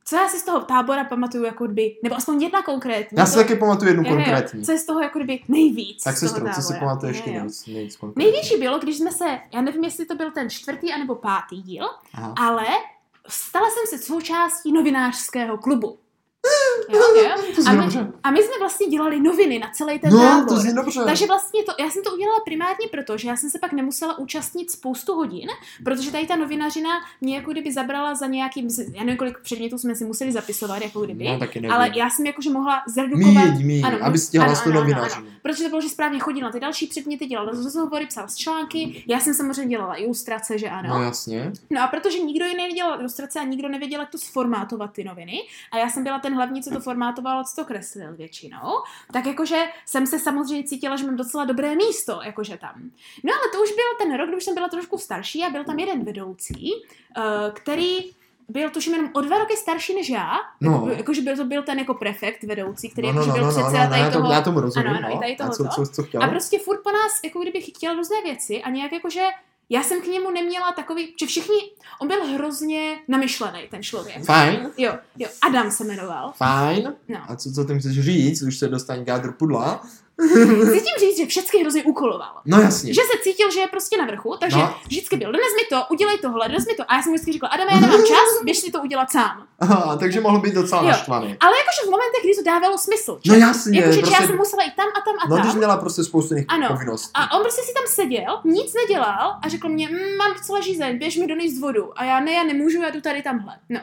[0.08, 3.18] co já si z toho tábora pamatuju jako kdyby, nebo aspoň jedna konkrétní.
[3.18, 4.66] Já si to, taky pamatuju jednu jo, konkrétní.
[4.66, 6.04] Co je z toho jako kdyby nejvíc.
[6.04, 7.36] Tak z toho sestro, co si pamatuješ ty jo.
[7.36, 8.32] nejvíc, nejvíc konkrétně?
[8.32, 11.86] Největší bylo, když jsme se, já nevím, jestli to byl ten čtvrtý anebo pátý díl,
[12.14, 12.34] Aha.
[12.38, 12.66] ale
[13.28, 15.98] stala jsem se součástí novinářského klubu.
[16.90, 17.30] Jo, jo.
[17.56, 18.08] To A my, dobře.
[18.24, 20.46] a my jsme vlastně dělali noviny na celý ten No, tábor.
[20.50, 21.02] to zní dobře.
[21.06, 24.18] Takže vlastně to, já jsem to udělala primárně proto, že já jsem se pak nemusela
[24.20, 25.50] účastnit spoustu hodin,
[25.84, 26.90] protože tady ta novinařina
[27.22, 31.02] mě jako kdyby zabrala za nějakým, já nevím, kolik předmětů jsme si museli zapisovat, jako
[31.06, 31.74] kdyby, No, taky nevím.
[31.76, 34.80] ale já jsem jakože mohla zredukovat, Míň, míň, Ano, aby stěhala ano, s tu ano,
[34.80, 35.28] ano, novinářinu.
[35.42, 39.20] protože to bylo, že správně chodila na ty další předměty, dělala rozhovory, psala články, já
[39.20, 40.90] jsem samozřejmě dělala ilustrace, že ano.
[40.90, 41.52] No jasně.
[41.70, 45.38] No a protože nikdo jiný nedělal ilustrace a nikdo nevěděl, jak to sformátovat ty noviny,
[45.72, 48.84] a já jsem byla ten hlavní, co to formátoval, co to kreslil většinou,
[49.14, 52.74] tak jakože jsem se samozřejmě cítila, že mám docela dobré místo, jakože tam.
[53.24, 55.64] No ale to už byl ten rok, kdy už jsem byla trošku starší a byl
[55.64, 56.72] tam jeden vedoucí,
[57.18, 57.22] eh,
[57.54, 57.98] který
[58.50, 60.32] byl tuším jenom o dva roky starší než já,
[60.62, 60.72] No.
[60.72, 63.48] jako, jakože byl to byl ten jako prefekt vedoucí, který No, no, no, byl no,
[63.48, 64.32] no, předseda no, tady já, to, toho.
[64.34, 65.20] já tomu rozumím, Ano, ano, no.
[65.20, 66.24] tady A co, co, co chtěl?
[66.24, 69.24] A prostě furt po nás, jako kdyby chtěl různé věci a nějak jakože
[69.70, 71.56] já jsem k němu neměla takový, že všichni,
[72.02, 74.24] on byl hrozně namyšlený, ten člověk.
[74.26, 76.34] Fajn, Jo, jo, Adam se jmenoval.
[76.38, 76.94] fajn.
[77.08, 77.18] No.
[77.28, 79.88] A co, co tím chceš říct, už se dostane k jádru pudla?
[80.22, 82.32] Chci tím říct, že všechny hrozně úkoloval.
[82.46, 82.94] No jasně.
[82.94, 84.76] Že se cítil, že je prostě na vrchu, takže No.
[84.86, 86.84] vždycky byl, dnes mi to, udělej tohle, dnes mi to.
[86.88, 89.48] A já jsem vždycky řekla, Adame, já nemám čas, běž si to udělat sám.
[89.60, 90.88] Aha, takže mohl být docela Jo.
[90.88, 91.26] naštvaný.
[91.40, 93.20] Ale jakože v momentech, kdy to dávalo smysl.
[93.28, 95.46] No jasně, Jakože prostě, já jsem musela jít tam a tam a no tam.
[95.46, 96.68] když měla prostě spoustu Ano.
[96.68, 97.12] povinností.
[97.14, 100.98] A on prostě si tam seděl, nic nedělal a řekl mě, mm, mám docela žízeň,
[100.98, 102.00] běž mi donést vodu.
[102.00, 103.54] A já ne, já nemůžu, já jdu tady tamhle.
[103.70, 103.80] No.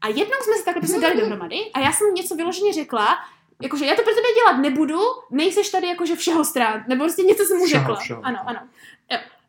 [0.00, 3.18] A jednou jsme se takhle prostě dali dohromady a já jsem něco vyloženě řekla,
[3.60, 4.98] jakože já to pro tebe dělat nebudu,
[5.30, 7.96] nejseš tady jakože všeho strát, nebo prostě něco jsem mu Všeho, řekla.
[7.96, 8.20] všeho.
[8.26, 8.60] Ano, ano.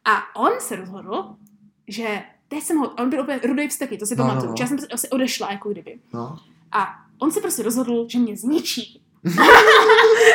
[0.06, 1.36] A on se rozhodl,
[1.88, 4.58] že teď jsem ho, on byl úplně rudej vzteky, to si No, no, pamatuju, no.
[4.58, 6.00] že já jsem asi odešla, jako kdyby.
[6.14, 6.38] No.
[6.72, 6.88] A
[7.20, 9.02] on se prostě rozhodl, že mě zničí.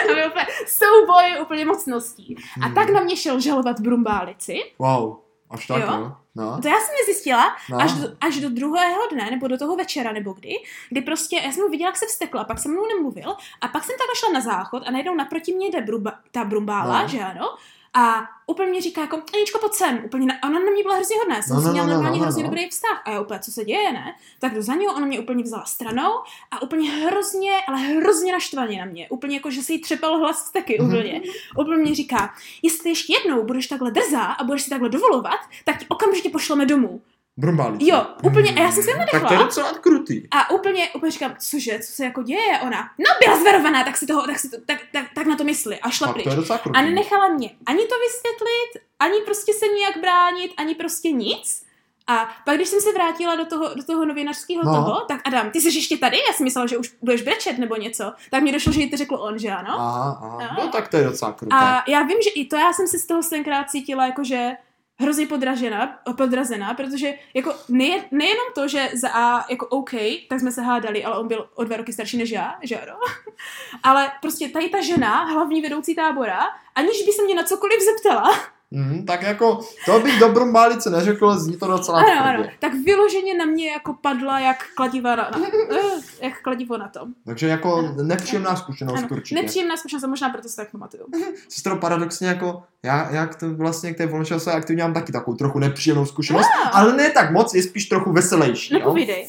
[0.09, 2.37] to byl úplně souboj úplně mocností.
[2.63, 2.75] A Hmm.
[2.75, 4.59] tak na mě šel žalovat Brumbálici.
[4.79, 5.17] Wow,
[5.51, 5.87] až tak, Jo.
[5.93, 6.13] jo.
[6.37, 6.59] No.
[6.63, 7.81] To já jsem nezjistila No.
[7.81, 10.55] až, do, až do druhého dne, nebo do toho večera, nebo kdy,
[10.89, 13.85] kdy prostě, já jsem ho viděla, jak se vstekla, pak se mnou nemluvil, a pak
[13.85, 17.09] jsem takhle šla na záchod a najednou naproti mě jde brumba, ta brumbála, No.
[17.09, 17.57] že ano,
[17.99, 21.17] a úplně mě říká jako, Aničko, pojď sem, úplně na, ona na mě byla hrozně
[21.19, 22.49] hodná, jsem No, no, no, si měla no, no, normálně no, hrozně no.
[22.49, 24.17] dobrý vztah a já úplně, co se děje, ne?
[24.39, 26.11] Tak jdu za ní, ona mě úplně vzala stranou
[26.51, 30.51] a úplně hrozně, ale hrozně naštvaně na mě, úplně jako, že se jí třepal hlas
[30.51, 30.89] taky Mhm.
[30.89, 31.23] úplně.
[31.61, 35.79] Úplně mě říká, jestli ještě jednou budeš takhle drzá a budeš si takhle dovolovat, tak
[35.79, 37.03] ti okamžitě pošleme domů.
[37.37, 37.85] Brumbálice.
[37.91, 39.45] Jo, úplně, a já jsem se jen Tak to je nadechla.
[39.45, 40.23] docela krutý.
[40.31, 42.59] A úplně, úplně říkám, cože, co se jako děje?
[42.63, 45.45] Ona, no byla zvarovaná, tak si toho, tak, si to, tak, tak, tak na to
[45.45, 46.25] mysli a šla Tak pryč.
[46.25, 46.79] to je docela krutý.
[46.79, 51.67] A nenechala mě ani to vysvětlit, ani prostě se nijak bránit, ani prostě nic.
[52.09, 54.73] A pak, když jsem se vrátila do toho, do toho novinářského No.
[54.75, 56.17] toho, tak Adam, ty jsi ještě tady?
[56.29, 58.13] Já jsem myslela, že už budeš brečet nebo něco.
[58.31, 59.75] Tak mi došlo, že jí to řekl on, že ano.
[59.81, 60.55] Aha, aha.
[60.59, 60.65] No.
[60.65, 61.57] No tak to je docela kruté.
[61.57, 64.51] A já vím, že i to já jsem se z toho tenkrát cítila jakože
[64.99, 69.91] hrozně podražena, podrazená, protože jako neje, nejenom to, že za A jako OK,
[70.29, 72.99] tak jsme se hádali, ale on byl o dva roky starší než já, že ano.
[73.83, 76.41] Ale prostě tady ta žena, hlavní vedoucí tábora,
[76.75, 78.31] aniž by se mě na cokoliv zeptala,
[78.71, 82.21] Mm, tak jako, to bych do Brumbálice neřekl, zní to docela ano, tvrdě.
[82.39, 85.31] ano, tak vyloženě na mě jako padla jak kladiva na,
[86.23, 87.09] jak kladivo na tom.
[87.27, 89.41] Takže jako nepříjemná zkušenost Ano, určitě.
[89.43, 91.03] nepříjemná zkušenost možná proto se tak pamatuju.
[91.49, 95.37] Sestro, paradoxně jako, já, já k to vlastně k té volnočasové aktivně mám taky takovou
[95.37, 96.69] trochu nepříjemnou zkušenost, Ah.
[96.73, 98.75] ale ne tak moc, je spíš trochu veselější.
[98.75, 98.79] Jo?
[98.79, 99.27] Nepovídej.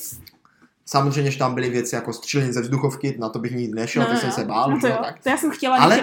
[0.86, 4.16] Samozřejmě, že tam byly věci jako střílení ze vzduchovky, na to bych nikdy nešel, to
[4.16, 4.94] jsem se bál, no to, jo.
[4.98, 5.24] jo, tak.
[5.24, 6.02] to já jsem chtěla, Ale-.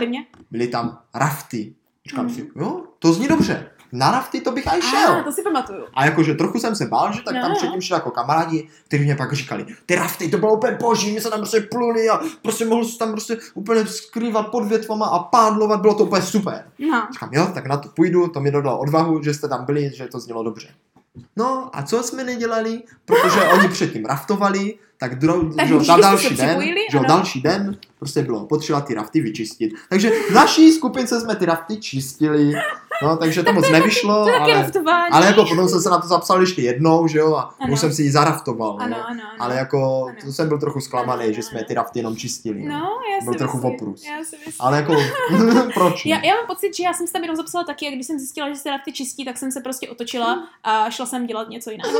[0.51, 1.75] Byly tam rafty.
[2.09, 2.35] Říkám Hmm.
[2.35, 3.67] si, jo, to zní dobře.
[3.93, 5.13] Na rafty to bych aj šel.
[5.13, 5.85] A, to si pamatuju.
[5.95, 7.57] A jakože trochu jsem se bál, že tak No, tam no.
[7.57, 11.21] předtím šli jako kamarádi, kteří mě pak říkali, ty rafty, to bylo úplně boží, my
[11.21, 15.19] se tam prostě pluli a prostě mohl se tam prostě úplně skrývat pod větvama a
[15.19, 16.65] pádlovat, bylo to úplně super.
[16.79, 17.09] No.
[17.13, 20.07] Říkám, jo, tak na to půjdu, to mi dodalo odvahu, že jste tam byli, že
[20.07, 20.69] to znělo dobře.
[21.37, 25.11] No a co jsme nedělali, protože oni předtím raftovali, tak,
[25.57, 29.73] Tak že, na další den, že další den prostě bylo potřeba ty rafty vyčistit.
[29.89, 32.53] Takže v naší skupince jsme ty rafty čistili,
[33.05, 36.41] no, takže to moc nevyšlo, Taky ale, ale jako potom jsem se na to zapsal
[36.41, 37.73] ještě jednou, že jo, a Ano.
[37.73, 39.07] už jsem si ji zaraftoval, Ano, no.
[39.09, 39.31] ano, ano.
[39.39, 40.17] Ale jako, Ano.
[40.25, 42.63] to jsem byl trochu zklamaný, Ano, že jsme ty rafty jenom čistili.
[42.63, 44.05] No, já si Byl trochu myslím, oprus.
[44.05, 44.55] Já si myslím.
[44.61, 44.95] Ale jako,
[45.75, 46.07] proč?
[46.07, 48.19] Já, já mám pocit, že já jsem se tam jenom zapsala taky a když jsem
[48.19, 51.71] zjistila, že se rafty čistí, tak jsem se prostě otočila a šla jsem dělat něco
[51.71, 51.91] jiného.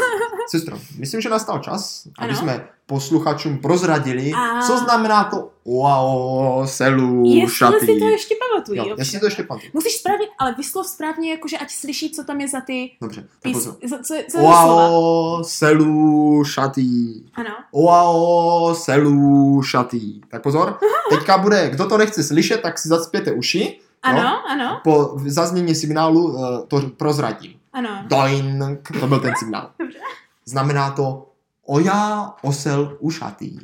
[0.50, 2.38] Sestro, myslím, že nastal čas, aby Ano.
[2.38, 7.86] jsme posluchačům prozradili, A- co znamená to wow, selu, Jestli šaty.
[7.86, 8.78] si to ještě pamatují.
[8.78, 9.70] jo, jestli to ještě pamatuju.
[9.74, 13.40] Musíš správně, ale vyslov správně, jakože ať slyší, co tam je za ty Dobře, tak
[13.42, 14.38] pís, za, co, co.
[14.38, 16.86] Wow, selu, šaty.
[17.34, 17.50] Ano.
[17.72, 20.00] Wow, selu, šaty.
[20.28, 20.78] Tak pozor,
[21.10, 23.78] teďka bude, kdo to nechce slyšet, tak si zacpěte uši.
[24.02, 24.50] Ano, No.
[24.50, 27.52] ano, Po zaznění signálu eh, to prozradím.
[27.72, 27.88] ano.
[28.06, 29.70] Doink, to byl ten signál.
[29.78, 29.98] Dobře.
[30.46, 31.26] Znamená to
[31.66, 33.58] oja, osel, ušatý.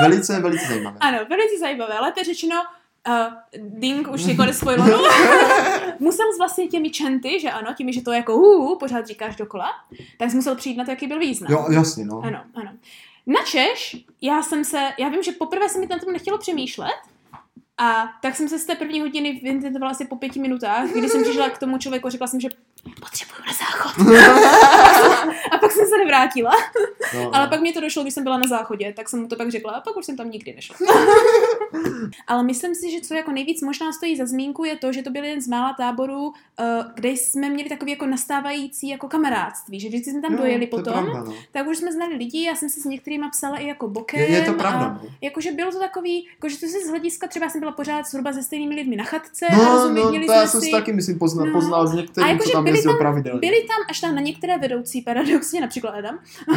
[0.00, 0.96] Velice, velice zajímavé.
[1.00, 2.00] Ano, velice zajímavé.
[2.00, 2.56] Lépe řečeno,
[3.08, 3.14] uh,
[3.78, 5.00] Ding už někoho nespojiloval.
[5.98, 9.70] musel s vlastně těmi čenty, že ano, těmi, že to jako uh, pořád říkáš dokola,
[10.18, 11.52] tak jsi musel přijít na to, jaký byl význam.
[11.52, 12.20] Jo, jasně, no.
[12.24, 12.70] Ano, ano.
[13.26, 16.94] Na Češ, já jsem se, já vím, že poprvé se mi na tom nechtělo přemýšlet,
[17.78, 21.22] a tak jsem se z té první hodiny vyintentovala asi po pěti minutách, kdy jsem
[21.22, 22.48] přišla k tomu člověku a řekla jsem, že
[23.00, 23.92] potřebuju na záchod.
[25.52, 26.50] a pak jsem se nevrátila.
[27.14, 27.50] no, Ale no.
[27.50, 29.72] pak mě to došlo, když jsem byla na záchodě, tak jsem mu to pak řekla
[29.72, 30.76] a pak už jsem tam nikdy nešla.
[32.26, 35.10] Ale myslím si, že co jako nejvíc možná stojí za zmínku je to, že to
[35.10, 36.64] byl jeden z mála táborů, eh,
[36.94, 40.76] kde jsme měli takový jako nastávající jako kamarádství, že vždycky jsme tam Jo, dojeli to
[40.76, 41.34] je potom, pravda, no.
[41.52, 44.20] tak už jsme znali lidi, já jsem se s některými psala i jako bokem.
[44.20, 45.08] je, je to A pravda, no.
[45.20, 48.42] jakože bylo to takový, jakože to se z hlediska, třeba jsem byla pořád zhruba se
[48.42, 51.46] stejnými lidmi na chatce a No, rozuměli no, to já jsem si, taky, myslím, poznal,
[51.46, 51.52] No.
[51.52, 53.40] poznal z A některých, jakože co tam byli tam- pravidelně.
[53.40, 56.14] byli tam až tam na některé vedoucí, paradoxně například Adam,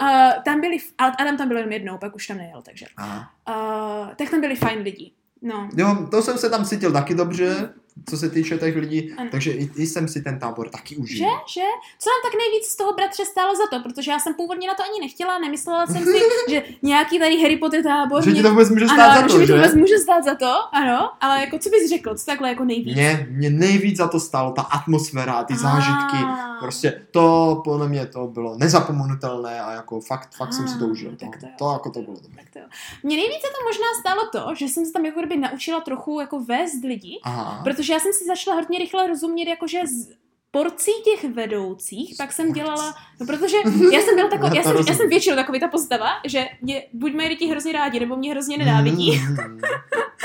[0.00, 2.86] uh, tam byli, ale Adam tam byl jenom jednou, pak už tam nejel, takže.
[2.96, 3.30] Aha.
[3.48, 5.12] Uh, tak tam byli fajn lidi.
[5.42, 5.68] No.
[5.76, 7.70] Jo, to jsem se tam cítil taky dobře,
[8.08, 9.30] co se týče těch lidí, Ano.
[9.30, 11.26] takže i, i jsem si ten tábor taky Že, užil.
[11.54, 11.60] že?
[11.98, 13.82] Co nám tak nejvíc z toho bratře stálo za to?
[13.82, 16.18] Protože já jsem původně na to ani nechtěla, nemyslela jsem si,
[16.50, 19.22] že nějaký tady Harry Potter tábor Že ti mě- to vůbec může ano, stát za
[19.22, 19.54] že to, mi to že?
[19.54, 22.94] vůbec může stát za to, ano, ale jako co bys řekl, co takhle jako nejvíc?
[22.96, 26.16] Mě, mě nejvíc za to stálo ta atmosféra, ty zážitky.
[26.24, 26.56] Ah.
[26.60, 31.10] Prostě to, podle mě to bylo nezapomenutelné a jako fakt, fakt jsem si to užil.
[31.10, 31.52] To, tak to jo.
[31.58, 32.42] to jako to bylo dobré.
[32.44, 32.64] Tak to jo.
[33.02, 36.40] Mně nejvíce to možná stálo to, že jsem se tam jako kdyby naučila trochu jako
[36.40, 37.60] vést lidi, Aha.
[37.64, 40.08] protože já jsem si začala hodně rychle rozumět jakože z
[40.50, 43.56] porcí těch vedoucích, pak jsem dělala, no protože
[43.92, 47.14] já jsem byla taková, Já jsem, já jsem většinou takový ta postava, že mě, buď
[47.14, 49.20] mají lidi hrozně rádi, nebo mě hrozně nenávidí.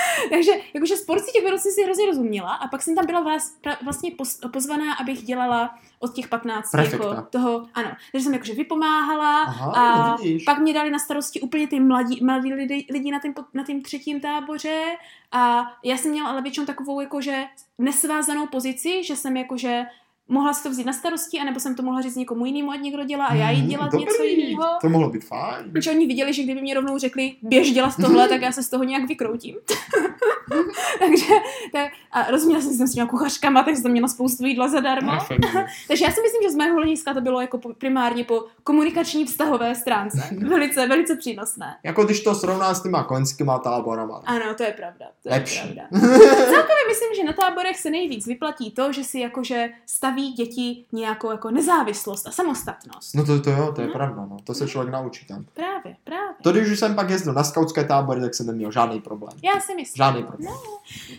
[0.29, 3.57] Takže jakože z porcí těch vedoucích si hrozně rozuměla a pak jsem tam byla vás,
[3.61, 7.07] pra, vlastně pos, pozvaná, abych dělala od těch 15 Prefekta.
[7.07, 10.43] jako toho, ano, takže jsem jakože vypomáhala Aha, a no vidíš.
[10.43, 13.81] pak mě dali na starosti úplně ty mladí, mladí lidi, lidi na tím, na tím
[13.81, 14.83] třetím táboře
[15.31, 17.43] a já jsem měla ale většinou takovou jakože
[17.77, 19.83] nesvázanou pozici, že jsem jakože
[20.27, 23.03] mohla si to vzít na starosti, anebo jsem to mohla říct někomu jinému, ať někdo
[23.03, 24.05] dělá a já jí Mm, dělat dobrý.
[24.05, 24.63] něco jiného.
[24.81, 25.71] To mohlo být fajn.
[25.71, 28.69] Protože oni viděli, že kdyby mě rovnou řekli, běž dělat tohle, tak já se z
[28.69, 29.55] toho nějak vykroutím.
[30.99, 31.25] Takže,
[31.71, 35.11] tak, a rozuměla jsem si s těma kuchařkama, tak jsem měla spoustu jídla zadarmo.
[35.11, 35.49] Perfektně.
[35.87, 39.75] Takže já si myslím, že z mého hlediska to bylo jako primárně po komunikační vztahové
[39.75, 40.29] stránce.
[40.47, 41.75] Velice, velice přínosné.
[41.83, 44.21] Jako když to srovná s těma koňskýma táborama.
[44.25, 45.05] Ano, to je pravda.
[45.23, 45.59] To je Lepší.
[45.61, 45.83] pravda.
[46.35, 51.31] Celkově myslím, že na táborech se nejvíc vyplatí to, že si jakože staví děti nějakou
[51.31, 53.15] jako nezávislost a samostatnost.
[53.15, 53.93] No to, to jo, to je No.
[53.93, 54.37] pravda, no.
[54.43, 55.45] To se člověk naučí tam.
[55.53, 56.35] Právě, právě.
[56.43, 59.33] To když už jsem pak jezdil na skautské tábory, tak jsem neměl žádný problém.
[59.43, 59.97] Já si myslím.
[60.05, 60.53] Žádný problém.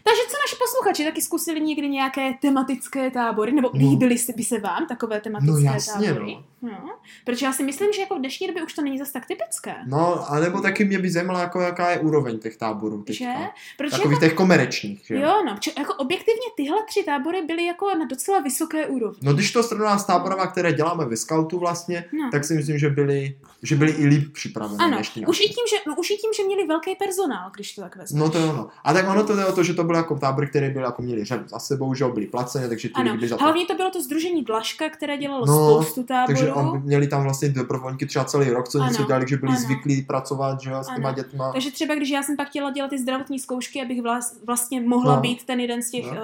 [0.04, 3.78] Takže co naši posluchači taky zkusili někdy nějaké tematické tábory, nebo No.
[3.80, 6.38] líbily by se vám takové tematické No jasně, tábory?
[6.62, 6.90] No.
[7.24, 9.74] Protože já si myslím, že jako v dnešní době už to není zas tak typické.
[9.86, 13.24] No, anebo taky mě by zajímalo, jako, jaká je úroveň těch táborů teďka.
[13.24, 13.34] Že?
[13.78, 15.14] Protože Takových těch komerečních, že?
[15.14, 19.18] Jo, no, či, jako objektivně tyhle tři tábory byly jako na docela vysoké úrovni.
[19.22, 22.28] No když to srovnám s táborama, které děláme ve scoutu vlastně, No.
[22.32, 24.84] tak si myslím, že byli, že byli i líp připravené.
[24.84, 27.74] Ano, než už i, tím, že, no, už i tím, že měli velký personál, když
[27.74, 28.20] to tak vezmeš.
[28.20, 28.68] No to jo, no.
[28.84, 31.02] A tak ono to jde o to, že to byl jako tábor, který byl jako
[31.02, 33.44] měli řadu za sebou, že byli placené, takže ti lidi za to.
[33.44, 36.26] hlavně to bylo to združení Dlaška, které dělalo No, spoustu táborů.
[36.26, 39.60] Takže on, měli tam vlastně dobrovolníky třeba celý rok, co něco dělali, že byli ano.
[39.60, 41.16] zvyklí pracovat, že s těma Ano.
[41.16, 41.52] dětma.
[41.52, 45.14] Takže třeba, když já jsem pak chtěla dělat ty zdravotní zkoušky, abych vlas, vlastně mohla
[45.14, 45.20] No.
[45.20, 46.10] být ten jeden z těch, No.
[46.12, 46.18] uh,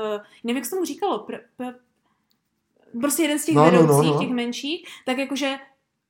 [0.44, 1.64] nevím, jak se tomu říkalo, pr, pr,
[3.00, 4.18] prostě jeden z těch No, no, no, vedoucích, no.
[4.20, 5.56] těch menších, tak jakože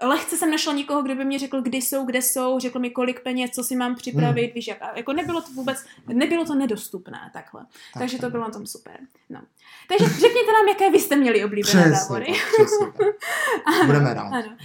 [0.02, 3.20] lehce jsem našla někoho, kdo by mi řekl, kdy jsou, kde jsou, řekl mi, kolik
[3.22, 4.54] peněz, co si mám připravit, Hmm.
[4.54, 4.82] víš jak.
[4.82, 7.62] A jako nebylo to vůbec, nebylo to nedostupné takhle.
[7.92, 8.30] Tak, Takže to tak.
[8.30, 8.98] bylo na tom super.
[9.30, 9.40] No.
[9.88, 12.26] Takže řekněte nám, jaké vy jste měli oblíbené Přesně tábory.
[12.26, 13.86] tak, přesně tak.
[13.86, 14.28] Budeme rád.
[14.32, 14.56] Ano.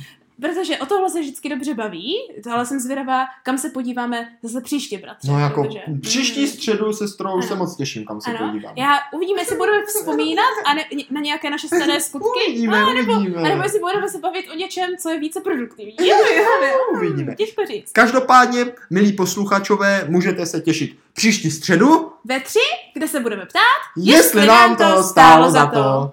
[0.42, 2.16] Protože o tohle se vždycky dobře baví,
[2.52, 5.32] ale jsem zvědavá, kam se podíváme zase příště, bratře.
[5.32, 7.48] No jako protože, příští mm, středu se strou už Ano.
[7.48, 8.74] se moc těším, kam se ano, podívám.
[8.78, 13.14] já uvidíme, jestli budeme vzpomínat a ne, na nějaké naše staré skutky, Uvidíme, a nebo,
[13.14, 13.40] uvidíme.
[13.42, 15.94] a nebo jestli budeme se bavit o něčem, co je více produktivní.
[16.00, 16.74] Uvidíme.
[16.98, 17.36] Uvidíme.
[17.36, 17.92] Těžko říct.
[17.92, 22.60] Každopádně, milí posluchačové, můžete se těšit příští středu, Ve tři,
[22.94, 23.62] kde se budeme ptát,
[23.98, 26.12] jestli nám to stálo za to.